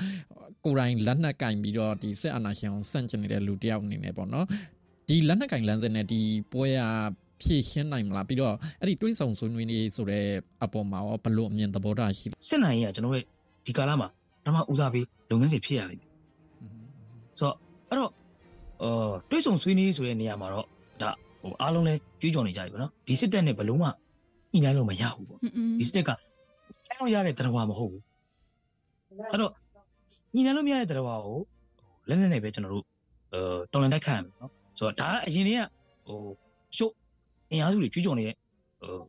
[0.66, 4.46] ကိုယ်တိုင်လက်နက်ကင်ပြီးတော့ဒီစစ်အာဏာရှင်ကိုဆန့်ကျင်နေတဲ့လူတစ်ယောက်အနေနဲ့ပေါ့နော်
[5.08, 6.22] ဒီလက်နက်ကင်လမ်းစဉ်နဲ့ဒီ
[6.54, 6.80] ပွဲရ
[7.42, 10.26] ဖြည့်ရှင်းနိုင်မလားပြီးတော့အဲ့ဒီတွေ့ဆုံဆွေးနွေးရေးဆိုတဲ့
[10.64, 13.26] အပေါ်မှာရောဘယ်လိုအမြင်သဘောထားရှိလဲစစ်နိုင်ရေးကကျွန်တော်တို့
[13.66, 14.08] ဒီကာလမှာ
[14.44, 16.10] ပထမဦးစားပေးလုပ်ငန်းစဉ်ဖြစ်ရလိမ့်မယ်
[17.40, 17.56] ဆိုတော့
[17.90, 18.12] အဲ့တော့
[18.84, 20.66] အာတွေးဆုံဆွေးနွေးဆိုတဲ့နေရာမှာတော့
[21.02, 21.10] ဒါ
[21.42, 23.90] ဟိုအားလုံးလဲကြွေးကြော်နေကြပြီပေါ့နော်ဒီစစ်တပ်နဲ့ဘယ်လုံးမှ
[24.54, 26.06] ညှိနှိုင်းလို့မရဘူးပေါ့อืมဒီစတက်
[26.94, 28.04] ကအဲ့လိုရတဲ့တရားမဟုတ်ဘူး
[29.32, 29.52] အဲ့တော့
[30.36, 31.40] ညီနိုင်လို့မရတဲ့တရားကို
[32.08, 32.86] လက်နဲ့နဲ့ပဲကျွန်တော်တို့
[33.34, 33.40] အဲ
[33.72, 35.62] တော်လန်တိုက်ခတ်ရမယ်နော်ဆိုတော့ဒါကအရင်တည်းက
[36.08, 36.20] ဟို
[36.78, 36.94] ရှုပ်
[37.52, 38.36] အင်အားစုတွေကြွေးကြော်နေတဲ့
[38.82, 39.00] ဟို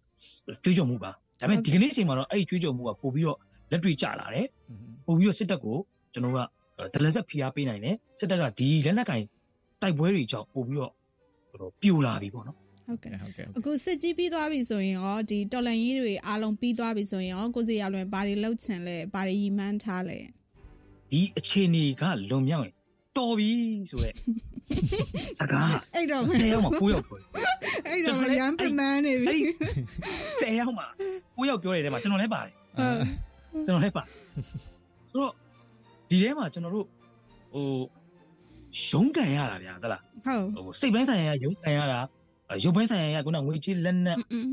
[0.64, 3.38] ကြွေးကြော်မှုပါဒါပေမဲ့ဒီကနေ့အချိန်မှာတော့အဲ့ဒီကြွေးကြော်မှုကပို့ပြီးတော့
[3.70, 4.46] လက်တွေ့ကျလာတယ်
[5.06, 5.76] ပို့ပြီးတော့စစ်တပ်ကို
[6.12, 6.46] ကျွန်တော်တို့
[6.94, 9.22] ကဒလဆက်ဖိအားပေးနိုင်တယ်စစ်တပ်ကဒီလက်နက်ကင်
[9.82, 10.92] တိုက်ပွဲတွေကြောင့်ပို့ပြီးတော့
[11.60, 20.18] ဟိုပြိုလာပြီပေါ့နော် ဟုတ်ကဲ့ဟုတ်ကဲ့အခုစစ်ကြီးပြီးသွားပြီဆိုရင်ရောဒီတော်လန်ရေးတွေအားလုံးပြီးသွားပြီဆိုရင်ရောကိုစရာလွင်ဘာတွေလောက်ချင်လဲဘာတွေရည်မှန်းထားလဲ
[21.10, 22.74] ဒီအခြေအနေကလွန်မြောက်ရင်
[23.18, 23.50] တော်ပြီ
[23.90, 24.14] ဆိုတော့
[25.42, 27.26] အကားအဲ့တော့10ယောက်မှာ9ယောက်ပြောတယ်
[27.88, 29.36] အဲ့တော့ရမ်းပမန်းနေပြီ
[30.42, 30.86] အဲ့10ယောက်မှာ
[31.36, 34.02] 9ယောက်ပြောတဲ့ထဲမှာကျွန်တော်လည်းပါတယ်ဟုတ်ကျွန်တော်လည်းပါ
[35.10, 35.32] ဆိုတော့
[36.08, 36.86] ဒီထဲမှာကျွန်တော်တို့
[37.54, 37.66] ဟို
[38.88, 42.06] ရုံးကန်ရတာဗျာသလားဟုတ်ဟိုစိတ်ပိုင်းဆိုင်ရာရုံးကန်ရတာအဲ
[42.64, 44.48] ရုပ်ပိုင်းဆိုင်ရာကခုနငွေချေးလက်နက်อืม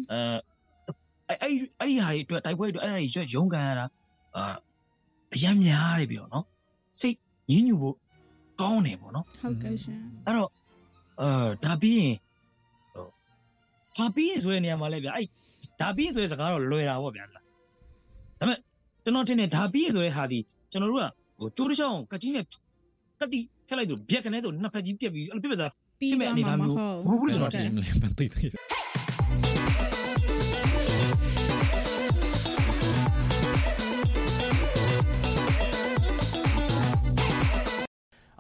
[1.30, 3.86] အဲအဲ့အဲ့ဒီဟာတွေအတွက်တိုက်ပွဲတွေအတွက်အဲ့ဒါတွေရုံးကန်ရတာ
[4.36, 4.44] အာ
[5.34, 6.46] အယမ်းများတယ်ပြီးတော့နော်
[7.00, 7.16] စိတ်
[7.52, 7.96] ညှဉ်းညူဖို့
[8.62, 10.50] ကောင်းတယ်ပေါ့နော်ဟုတ်ကဲ့ရှင်အဲ့တော့
[11.22, 12.16] အဲဒါပြီးရင်
[12.94, 13.06] ဟို
[13.98, 15.28] ဒါပြီးရင်ဆိုတဲ့နေရာမှာလဲဗျာအဲ့
[15.82, 17.44] ဒါပြီးရင်ဆိုတဲ့စကားတော့လွယ်တာပေါ့ဗျာလား
[18.40, 18.60] ဒါပေမဲ့
[19.04, 20.40] ကျွန်တော်ထင်တယ်ဒါပြီးရင်ဆိုတဲ့ဟာဒီ
[20.72, 21.06] ကျွန်တော်တို့က
[21.40, 22.46] ဟိုကျိုးတစ်ချောင်းကကြီးနဲ့
[23.20, 28.82] ကတိဖြတ်လိုက်သူဗျက်ကနေဆိုနှစ်ဖက်ကြီးပြက်ပြီးအဲ့လိုပြက်ပြက်စား ပြီးသွားမှာမဟုတ်မဟုတ်ဘူးလေကျွန်တော်ဒီထင်မလဲမသိသေးဘူး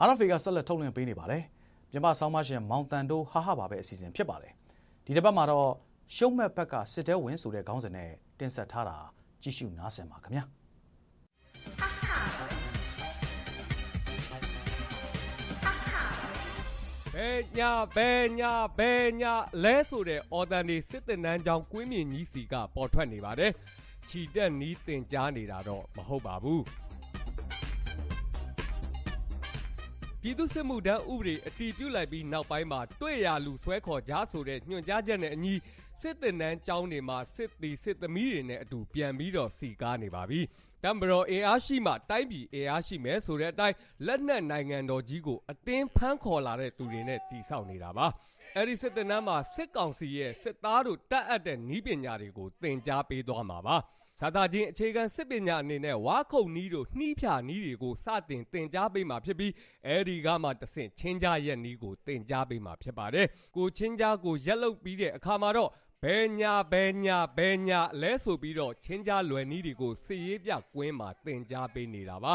[0.02, 1.44] အာရဖေကဆက်လက်ထုတ်လွှင့်ပေးနေပါတယ်
[1.92, 4.54] မြန်မာဆောင်းမရှင်မောင်တန်တို့ဟာဟာပါပဲအစီအစဉ်ဖြစ်ပါတယ်
[5.06, 5.70] ဒီတစ်ပတ်မှာတော့
[6.16, 8.98] ရှုံးမဲ့ဘက်ကစစ်တဲဝင်ဆိုတဲ့ခေါင်းစဉ်နဲ့တင်ဆက်ထားတာ
[9.42, 10.44] ကြည့်ရှုနားဆင်ပါခင်ဗျာ
[17.16, 23.52] ဘဲညာဘဲညာဘဲညာလဲဆိုတဲ့အော်တန်ဒီစစ်တင်နန်းကြောင်ကွင်းမြင့်ကြီးစီကပေါ်ထွက်နေပါတယ်
[24.10, 26.64] ခြီတက်နီးတင်ကြားနေတာတော့မဟုတ်ပါဘူး
[30.22, 35.54] ပြည်သူ့စစ်မှုထမ်းဥပဒေအတည်ပြုလိုက်ပြီးနောက်ပိုင်းမှာတွေ့ရလူဆွဲခေါ်ကြားဆိုတဲ့ညွှန်ကြားချက်နဲ့အညီ
[36.02, 40.42] စစ်တင်နန်းကျောင်းတွေမှာစစ်တီစစ်သမီးတွေနဲ့အတူပြန်ပြီးတော့စီကားနေပါပြီ
[40.84, 48.08] တမ်ဘရောအင်အားရှိမှတိုင်းပြည်အင်အားရှိမယ်ဆိုတဲ့အတိုင်းလက်နက်နိုင်ငံတော်ကြီးကိုအတင်းဖမ်းခေါ်လာတဲ့သူတွေနဲ့တီဆောက်နေတာပါ
[48.56, 53.78] အဲ့ဒီစစ်တပ်နန်းမှာစစ်ကောင်စီရဲ့စစ်သားတို့တက်အပ်တဲ့နီးပညာတွေကိုသင်ကြားပေးသွားမှာပါ
[54.20, 59.54] ဇာတာချင်းအခြေခံစစ်ပညာအနေနဲ့ဝါခုံနီးတို့နှီးဖြာနီးတွေကိုစတင်သင်ကြားပေးမှာဖြစ်ပြီး
[59.88, 65.70] အဲဒီကမှတဆင့်ချင်းကြားရက်နီးကိုသင်ကြားပေးမှာဖြစ်ပါတယ်ကိုချင်းကြားကိုရက်လုတ်ပြီးတဲ့အခါမှာတော့
[66.04, 72.34] ဘဲညာဘဲညာဘဲညာလဲဆိုပြီးတော့ချင်းကြားလွယ်နီးတွေကိုစီရေးပြကွင်းမှာသင်ကြားပေးနေတာပါ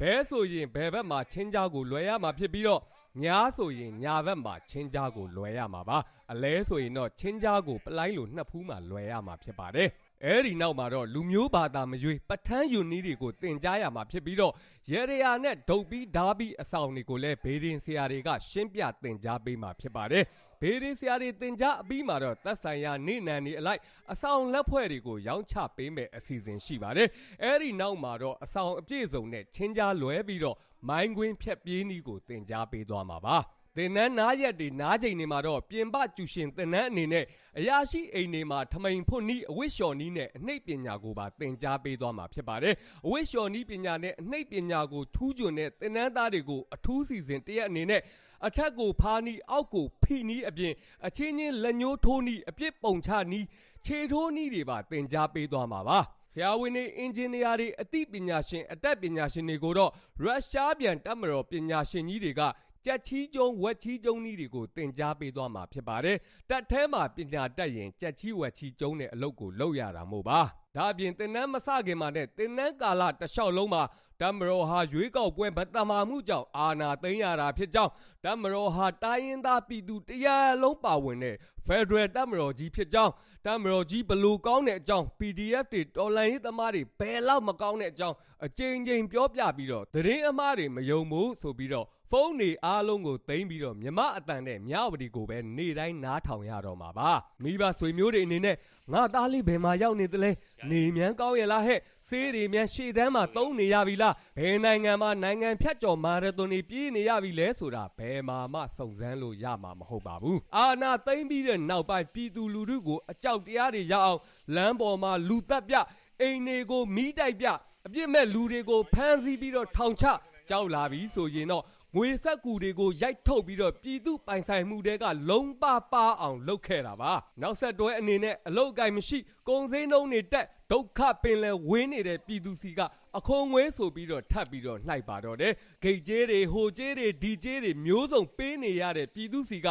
[0.00, 2.80] ဘဲဆိုရင်ဘဲဘက်မှာချင်းကြားကိုလွယ်ရမှာဖြစ်ပြီးတော့
[3.22, 5.98] ညာဆိုရင်ညာဘက်မှာချင်းကြားကိုလွယ်ရမှာပါ
[6.32, 9.88] အလဲဆိုရင်တော့ချင်းကြားကိုပလိုင်းလိုနှစ်ဖူးမှာလွယ်ရမှာဖြစ်ပါတယ်
[10.24, 14.52] အဲ့ဒီနောက်မှာတော့လူမျိုးဘာသာမရွေးပဋ္ဌာန်းယူနည်းတွေကိုတင်ကြားရမှာဖြစ်ပြီးတော့
[14.92, 20.24] ရေရယာနဲ့ဒုတ်ပြီးဓာပြီးအဆောင်တွေကိုလည်းဘေးရင်ဆရာတွေကရှင်းပြတင်ကြားပေးမှာဖြစ်ပါတယ်
[20.61, 23.81] ဘေးရင်ဆရာတွေတင်ကြားအပြီးမှာတော့သက်ဆိုင်ရာနေနံနေအလိုက်
[24.13, 27.09] အဆောင်လက်ဖွဲ့တွေကိုရောင်းချပေးမယ်အစီအစဉ်ရှိပါတယ်
[27.43, 30.57] အဲ့ဒီနောက်မှာတော့အဆောင်အပြည့်စုံနဲ့ချင်းကြားလွဲပြီးတော့
[30.89, 33.37] မိုင်းကွင်းဖြက်ပြေးနည်းကိုတင်ကြားပေးသွားမှာပါ
[33.77, 37.25] သင်္นานနားရက်တွေနားချိန်တွေမှာတော့ပြင်ပကျူရှင်သင်္นานအနေနဲ့
[37.59, 48.01] အရာရှိအိမ်တွေမှာထမိန်ဖွနီးအဝိလျှော်နီးနဲ့အနှိပ်ပညာကိုပါသင်ကြားပေးသွားမှာဖြစ်ပါတယ်။အဝိလျှော်နီးပညာနဲ့အနှိပ်ပညာကိုထူးချွန်တဲ့သင်္นานသားတွေကိုအထူးစီစဉ်တရက်အနေနဲ့
[48.46, 50.74] အထက်ကိုဖားနီးအောက်ကိုဖိနီးအပြင်
[51.06, 53.46] အချင်းချင်းလက်ညှိုးထိုးနီးအပြစ်ပုံချနီး
[53.86, 55.98] ခြေထိုးနီးတွေပါသင်ကြားပေးသွားမှာပါ
[56.32, 59.90] ဆရာဝန်တွေအင်ဂျင်နီယာတွေအသိပညာရှင်အတတ်ပညာရှင်တွေကိုတော့
[60.22, 62.42] ရုရှားပြန်တပ်မတော်ပညာရှင်ကြီးတွေက
[62.86, 66.16] ကြက်ချီးကျုံဝက်ချီးကျုံနည်းတွေကိုသင်ကြားပေးသွားမှာဖြစ်ပါတယ်။
[66.50, 70.40] တက်ထဲမှာပညာတတ်ရင်ကြက်ချီးဝက်ချီးကျုံတဲ့အလုပ်ကိုလုပ်ရတာမို့ပါ။
[70.76, 73.82] ဒါအပြင်တင်နန်းမစခင်မှာနဲ့တင်နန်းကာလတလျှောက်လုံးမှာ
[74.22, 77.92] တမရောဟာရွေးကောက်ပွဲမတမာမှုကြောင့်အာဏာသိမ်းရတာဖြစ်ကြောင်း
[78.24, 83.12] တမရောဟာတိုင်းရင်းသားပြည်သူတရားလုံးပါဝင်တဲ့ Federal တမရောကြီးဖြစ်ကြောင်း
[83.46, 97.10] တမရောကြီးဘလို့ကောင်းတဲ့အကြောင်း PDF တွေတော်လန်ရေးသမားတွေဘယ်လောက်မကောင်းတဲ့အကြောင်းအကြိမ်ကြိမ်ပြောပြပြီးတော့သတင်းအမှားတွေမယုံဘူးဆိုပြီးတော့ဖုန်းတွေအားလုံးကိုသိမ်းပြီးတော့မြမအတန်နဲ့မြဝတီကိုပဲနေ့တိုင်းနားထောင်ရတော့မှာပါ
[97.42, 98.56] မိဘဆွေမျိုးတွေအနေနဲ့
[98.92, 100.30] ငါသားလေးဘယ်မှာရောက်နေသလဲ
[100.70, 101.80] နေမြန်းကောင်းရလားဟဲ့
[102.12, 114.20] ဆေးတွေမြန်ရှေ့တန်းမှာတုံးနေရပြီလားဘယ်နိုင်ငံမှာနိုင်ငံဖြတ်ကျော်မာရသွန်တွေပြေးနေရပြီလဲဆိုတာဘယ်မှာမှစုံစမ်းလို့ရမှာမဟုတ်ပါဘူးအာနာသိမ့်ပြီးတဲ့နောက်ပိုင်းပြည်သူလူထုကိုအကြောက်တရားတွေရအောင်
[114.54, 115.74] လမ်းပေါ်မှာလူသက်ပြ
[116.20, 117.46] အိမ်တွေကိုမီးတိုက်ပြ
[117.86, 120.04] အပြစ်မဲ့လူတွေကိုဖမ်းဆီးပြီးတော့ထောင်ချ
[120.48, 121.64] ကြောက်လာပြီဆိုရင်တော့
[121.96, 132.80] ငွေဆက်ကူတွေကိုရိုက်ထုတ်ပြီးတော့ပြည်သူပိုင်ဆိုင်မှုတွေကလုံးပပအောင်လုပ်ခဲ့တာပါနောက်ဆက်တွဲအနေနဲ့အလုတ်ကိုင်မရှိကုံစင်းနှုံးတွေတက်ဒုက္ခပင်လဲဝင်းနေတဲ့ပြည်သူစီက
[133.18, 135.52] အခွန်ငွေဆိုပြီးတော့ထပ်ပြီးတော့နှိုက်ပါတော့တယ်
[135.82, 139.68] ဂိတ်ကျေးတွေဟိုကျေးတွေဒီကျေးတွေမျိုးစုံပေးနေရတဲ့ပြည်သူစီက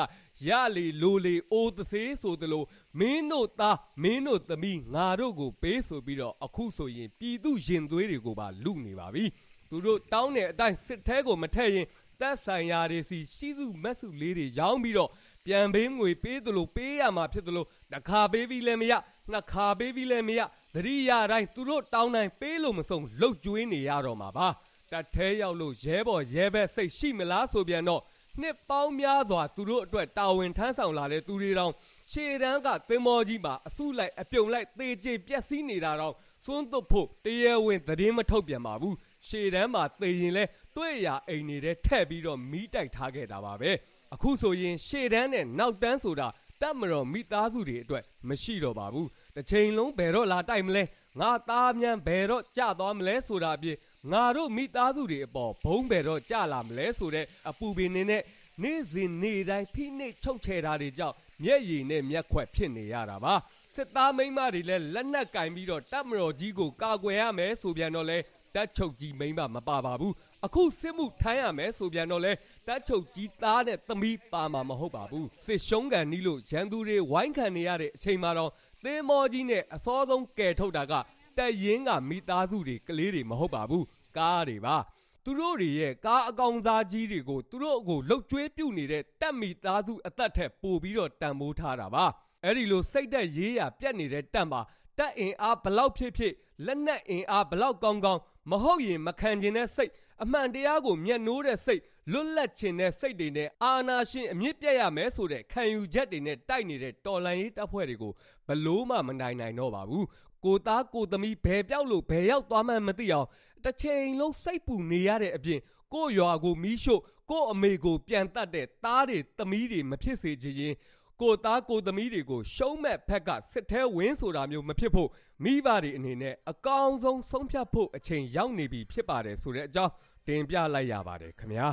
[0.48, 2.64] ရလေလိုလေအိုးသသေးဆိုသလို
[3.00, 9.26] မင်းတို့သားမင်းတို့သမီးငါတို့ကိုပေးဆိုပြီးတော့အခုဆိုရင်ပြည်သူရင်သွေးတွေကိုပါလူနေပါပြီ
[9.70, 11.88] သူတို့တောင်းတဲ့အတိုင်းစစ်ထဲကိုမထည့်ရင်
[12.22, 15.10] သက်ဆိုင်ရာတွေစီရှိစုမက်စုလေးတွေရောင်းပြီးတော့
[15.46, 18.94] ပြန်ပေးငွေပေးသလိုပေးရမှာဖြစ်သလိုတစ်ခါပေးပြီးလည်းမရ
[19.32, 20.42] နှစ်ခါပေးပြီးလည်းမရ
[20.76, 24.48] သတိရတိုင်းသူတို့တောင်းတိုင်းပေးလို့မဆုံးလှုပ်ကြွေးနေရတော့မှာပါ
[24.92, 28.02] တတ်သေးရောက်လို့ရဲဘော်ရဲဘက်စိတ်ရှိမလားဆိုပြန်တော့
[28.42, 31.72] နှစ်ပေါင်းများစွာသူတို့အတွက်တာဝန်ထမ်းဆောင်လာတဲ့သူတွေတောင်
[32.12, 38.96] ရှေ့တန်းကသင်္ဘောကြီးမှာအစုလိုက်အပြုံလိုက်သေကြေပြက်စီးနေတာတော့ စွန်းသွတ်ဖို့တရားဝင်သတင်းမထုတ်ပြန်ပါဘူး
[39.28, 40.44] ရှေ့တန်းမှာသေရင်လဲ
[40.76, 43.72] တွေ့ရအိမ်နေတဲ့ထက်ပြီးတော့မီးတိုက်ထားခဲ့တာပါပဲ
[44.14, 46.28] အခုဆိုရင်ရှေ့တန်းနဲ့နောက်တန်းဆိုတာ
[46.62, 50.84] တတ်မတော်မိသားစုတွေအတွက်မရှိတော့ပါဘူးတစ်ချိန်လုံးဘယ်တော့လာတိုက်မလဲ
[51.20, 53.78] ငါသားမြန်ဘယ်တော့ကြသွားမလဲဆိုတာအပြင်
[54.12, 58.24] ငါတို့မိသားစုတွေအပေါ်ဘုံဘယ်တော့ကြလာမလဲဆိုတဲ့အပူပင်နေနဲ့
[58.64, 63.34] နေ့စဉ်နေ့တိုင်းဖိနှိပ်ချုပ်ချယ်တာတွေကြောင့်မျက်ရည်နဲ့မျက်ခွက်ဖြစ်နေရတာပါ
[63.76, 68.18] စစ်သားမိန်းမတွေလည်းလက်နက်ကင်ပြီးတော့တပ်မတော်ကြီးကိုကာကွယ်ရမယ်ဆိုပြန်တော့လဲ
[68.56, 70.14] တက်ချုပ်ကြီးမိန်းမမပါပါဘူး
[70.46, 72.32] အခုစစ်မှုထမ်းရမယ်ဆိုပြန်တော့လဲ
[72.68, 78.52] တက်ချုပ်ကြီးသားနဲ့သမီးပါမှာမဟုတ်ပါဘူးစစ်ရှုံးကန်နီးလို့ရန်သူတွေဝိုင်းခံနေရတဲ့အချိန်မှာတော့
[78.84, 80.94] သင်းမောကြီးနဲ့အစောဆုံးကယ်ထုတ်တာက
[81.38, 83.86] တက်ရင်ကမိသားစုတွေကလေးတွေမဟုတ်ပါဘူး
[84.18, 84.78] ကားတွေပါ
[85.26, 92.06] သူတို့တွေရဲ့ကားအကောင်စားကြီးတွေကိုသူတို့ကိုလှုပ်ကြွေးပြုတ်နေတဲ့တက်မိသားစုအသက်ထက်ပိုပြီးတော့တန်ဖိုးထားတာပါ
[92.46, 94.62] အဲ့ဒီလိုစိတ်သက်ရေးရပြက်နေတဲ့တက်မှာ
[94.98, 96.34] တက်အင်အားဘလောက်ဖြစ်ဖြစ်
[96.66, 99.92] လက်နက်အင်အားဘလောက်ကောင်းကောင်းမဟုတ်ရင်မခံကျင်တဲ့စိတ်
[100.24, 108.14] အမှန်တရားကိုမျက်နှိုးတဲ့စိတ်လွတ်လပ်ခြင်းတဲ့စိတ်တွေနဲ့အာနာရှင်အမြင့်ပြတ်ရမယ်ဆိုတဲ့ခံယူချက်တွေနဲ့တိုက်နေတဲ့တော်လန်ရေးတပ်ဖွဲ့တွေကို
[108.48, 110.06] ဘလို့မှမနိုင်နိုင်တော့ပါဘူး
[110.46, 113.28] ကိုသားကိုသမီးဘယ်ပြောက်လို့ဘယ်ရောက်သွားမှန်းမသိအောင်
[113.64, 115.60] တစ်ချိန်လုံးစိတ်ပူနေရတဲ့အပြင်
[115.94, 117.02] ကိုရွာကိုမီးရှို့
[117.32, 120.76] ကိုအမေကိုပြန်တတ်တဲ့သားတွေသမီးတွေမဖြစ်စေချင်ရင်
[121.22, 125.10] ကိုသားကိုသမီးတွေကိုရှုံးမဲ့ဖက်ကစစ်ထဲဝင်းဆိုတာမျိုးမဖြစ်ဖို့
[125.44, 129.92] မိဘတွေအနေနဲ့အကောင်းဆုံးဆုံးဖြတ်ဖို့အချိန်ရောက်နေပြီဖြစ်ပါတယ်ဆိုတဲ့အကြောင်း
[130.28, 131.68] တင်ပြလိုက်ရပါတယ်ခင်ဗျာ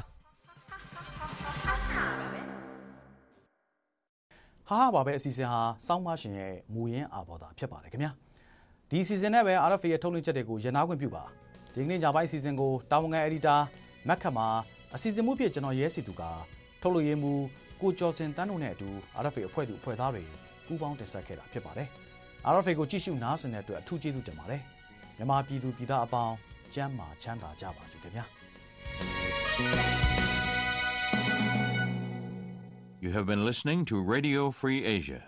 [4.69, 8.11] ဟာဟာပါပဲအစီအစဉ်ဟာစောင်းမရှင်ရဲ့မူရင်းအာဘော်တာဖြစ်ပါတယ်ခင်ဗျာ
[8.91, 11.25] ဒီအစီအစဉ်နဲ့ပဲ RFA ရဲ့ထုတ်လွှင့်ချက်တွေကိုရနာခွင့်ပြုပါ
[11.75, 13.57] ဒီကနေ့ညပိုင်းအစီအစဉ်ကိုတာဝန်ခံအက်ဒီတာ
[14.09, 14.47] မက်ခတ်မှာ
[14.95, 16.23] အစီအစဉ်မှုဖြစ်ကျွန်တော်ရဲစီသူက
[16.83, 17.33] ထုတ်လွှင့်ရေးမှု
[17.81, 18.89] ကိုကျော်စင်တန်းတို့နဲ့အတူ
[19.23, 20.25] RFA အဖွဲ့သူအဖွဲ့သားတွေ
[20.67, 21.89] ပူးပေါင်းတင်ဆက်ခဲ့တာဖြစ်ပါတယ်
[22.53, 24.63] RFA ကိုကြည့်ရှုနားဆင်တဲ့အတွက်အထူးကျေးဇူးတင်ပါတယ်
[25.17, 26.35] မြန်မာပြည်သူပြည်သားအပေါင်း
[26.75, 28.25] ကျမ်းမာချမ်းသာကြပါစေခင်ဗျာ
[33.05, 35.21] You have been listening to Radio Free Asia.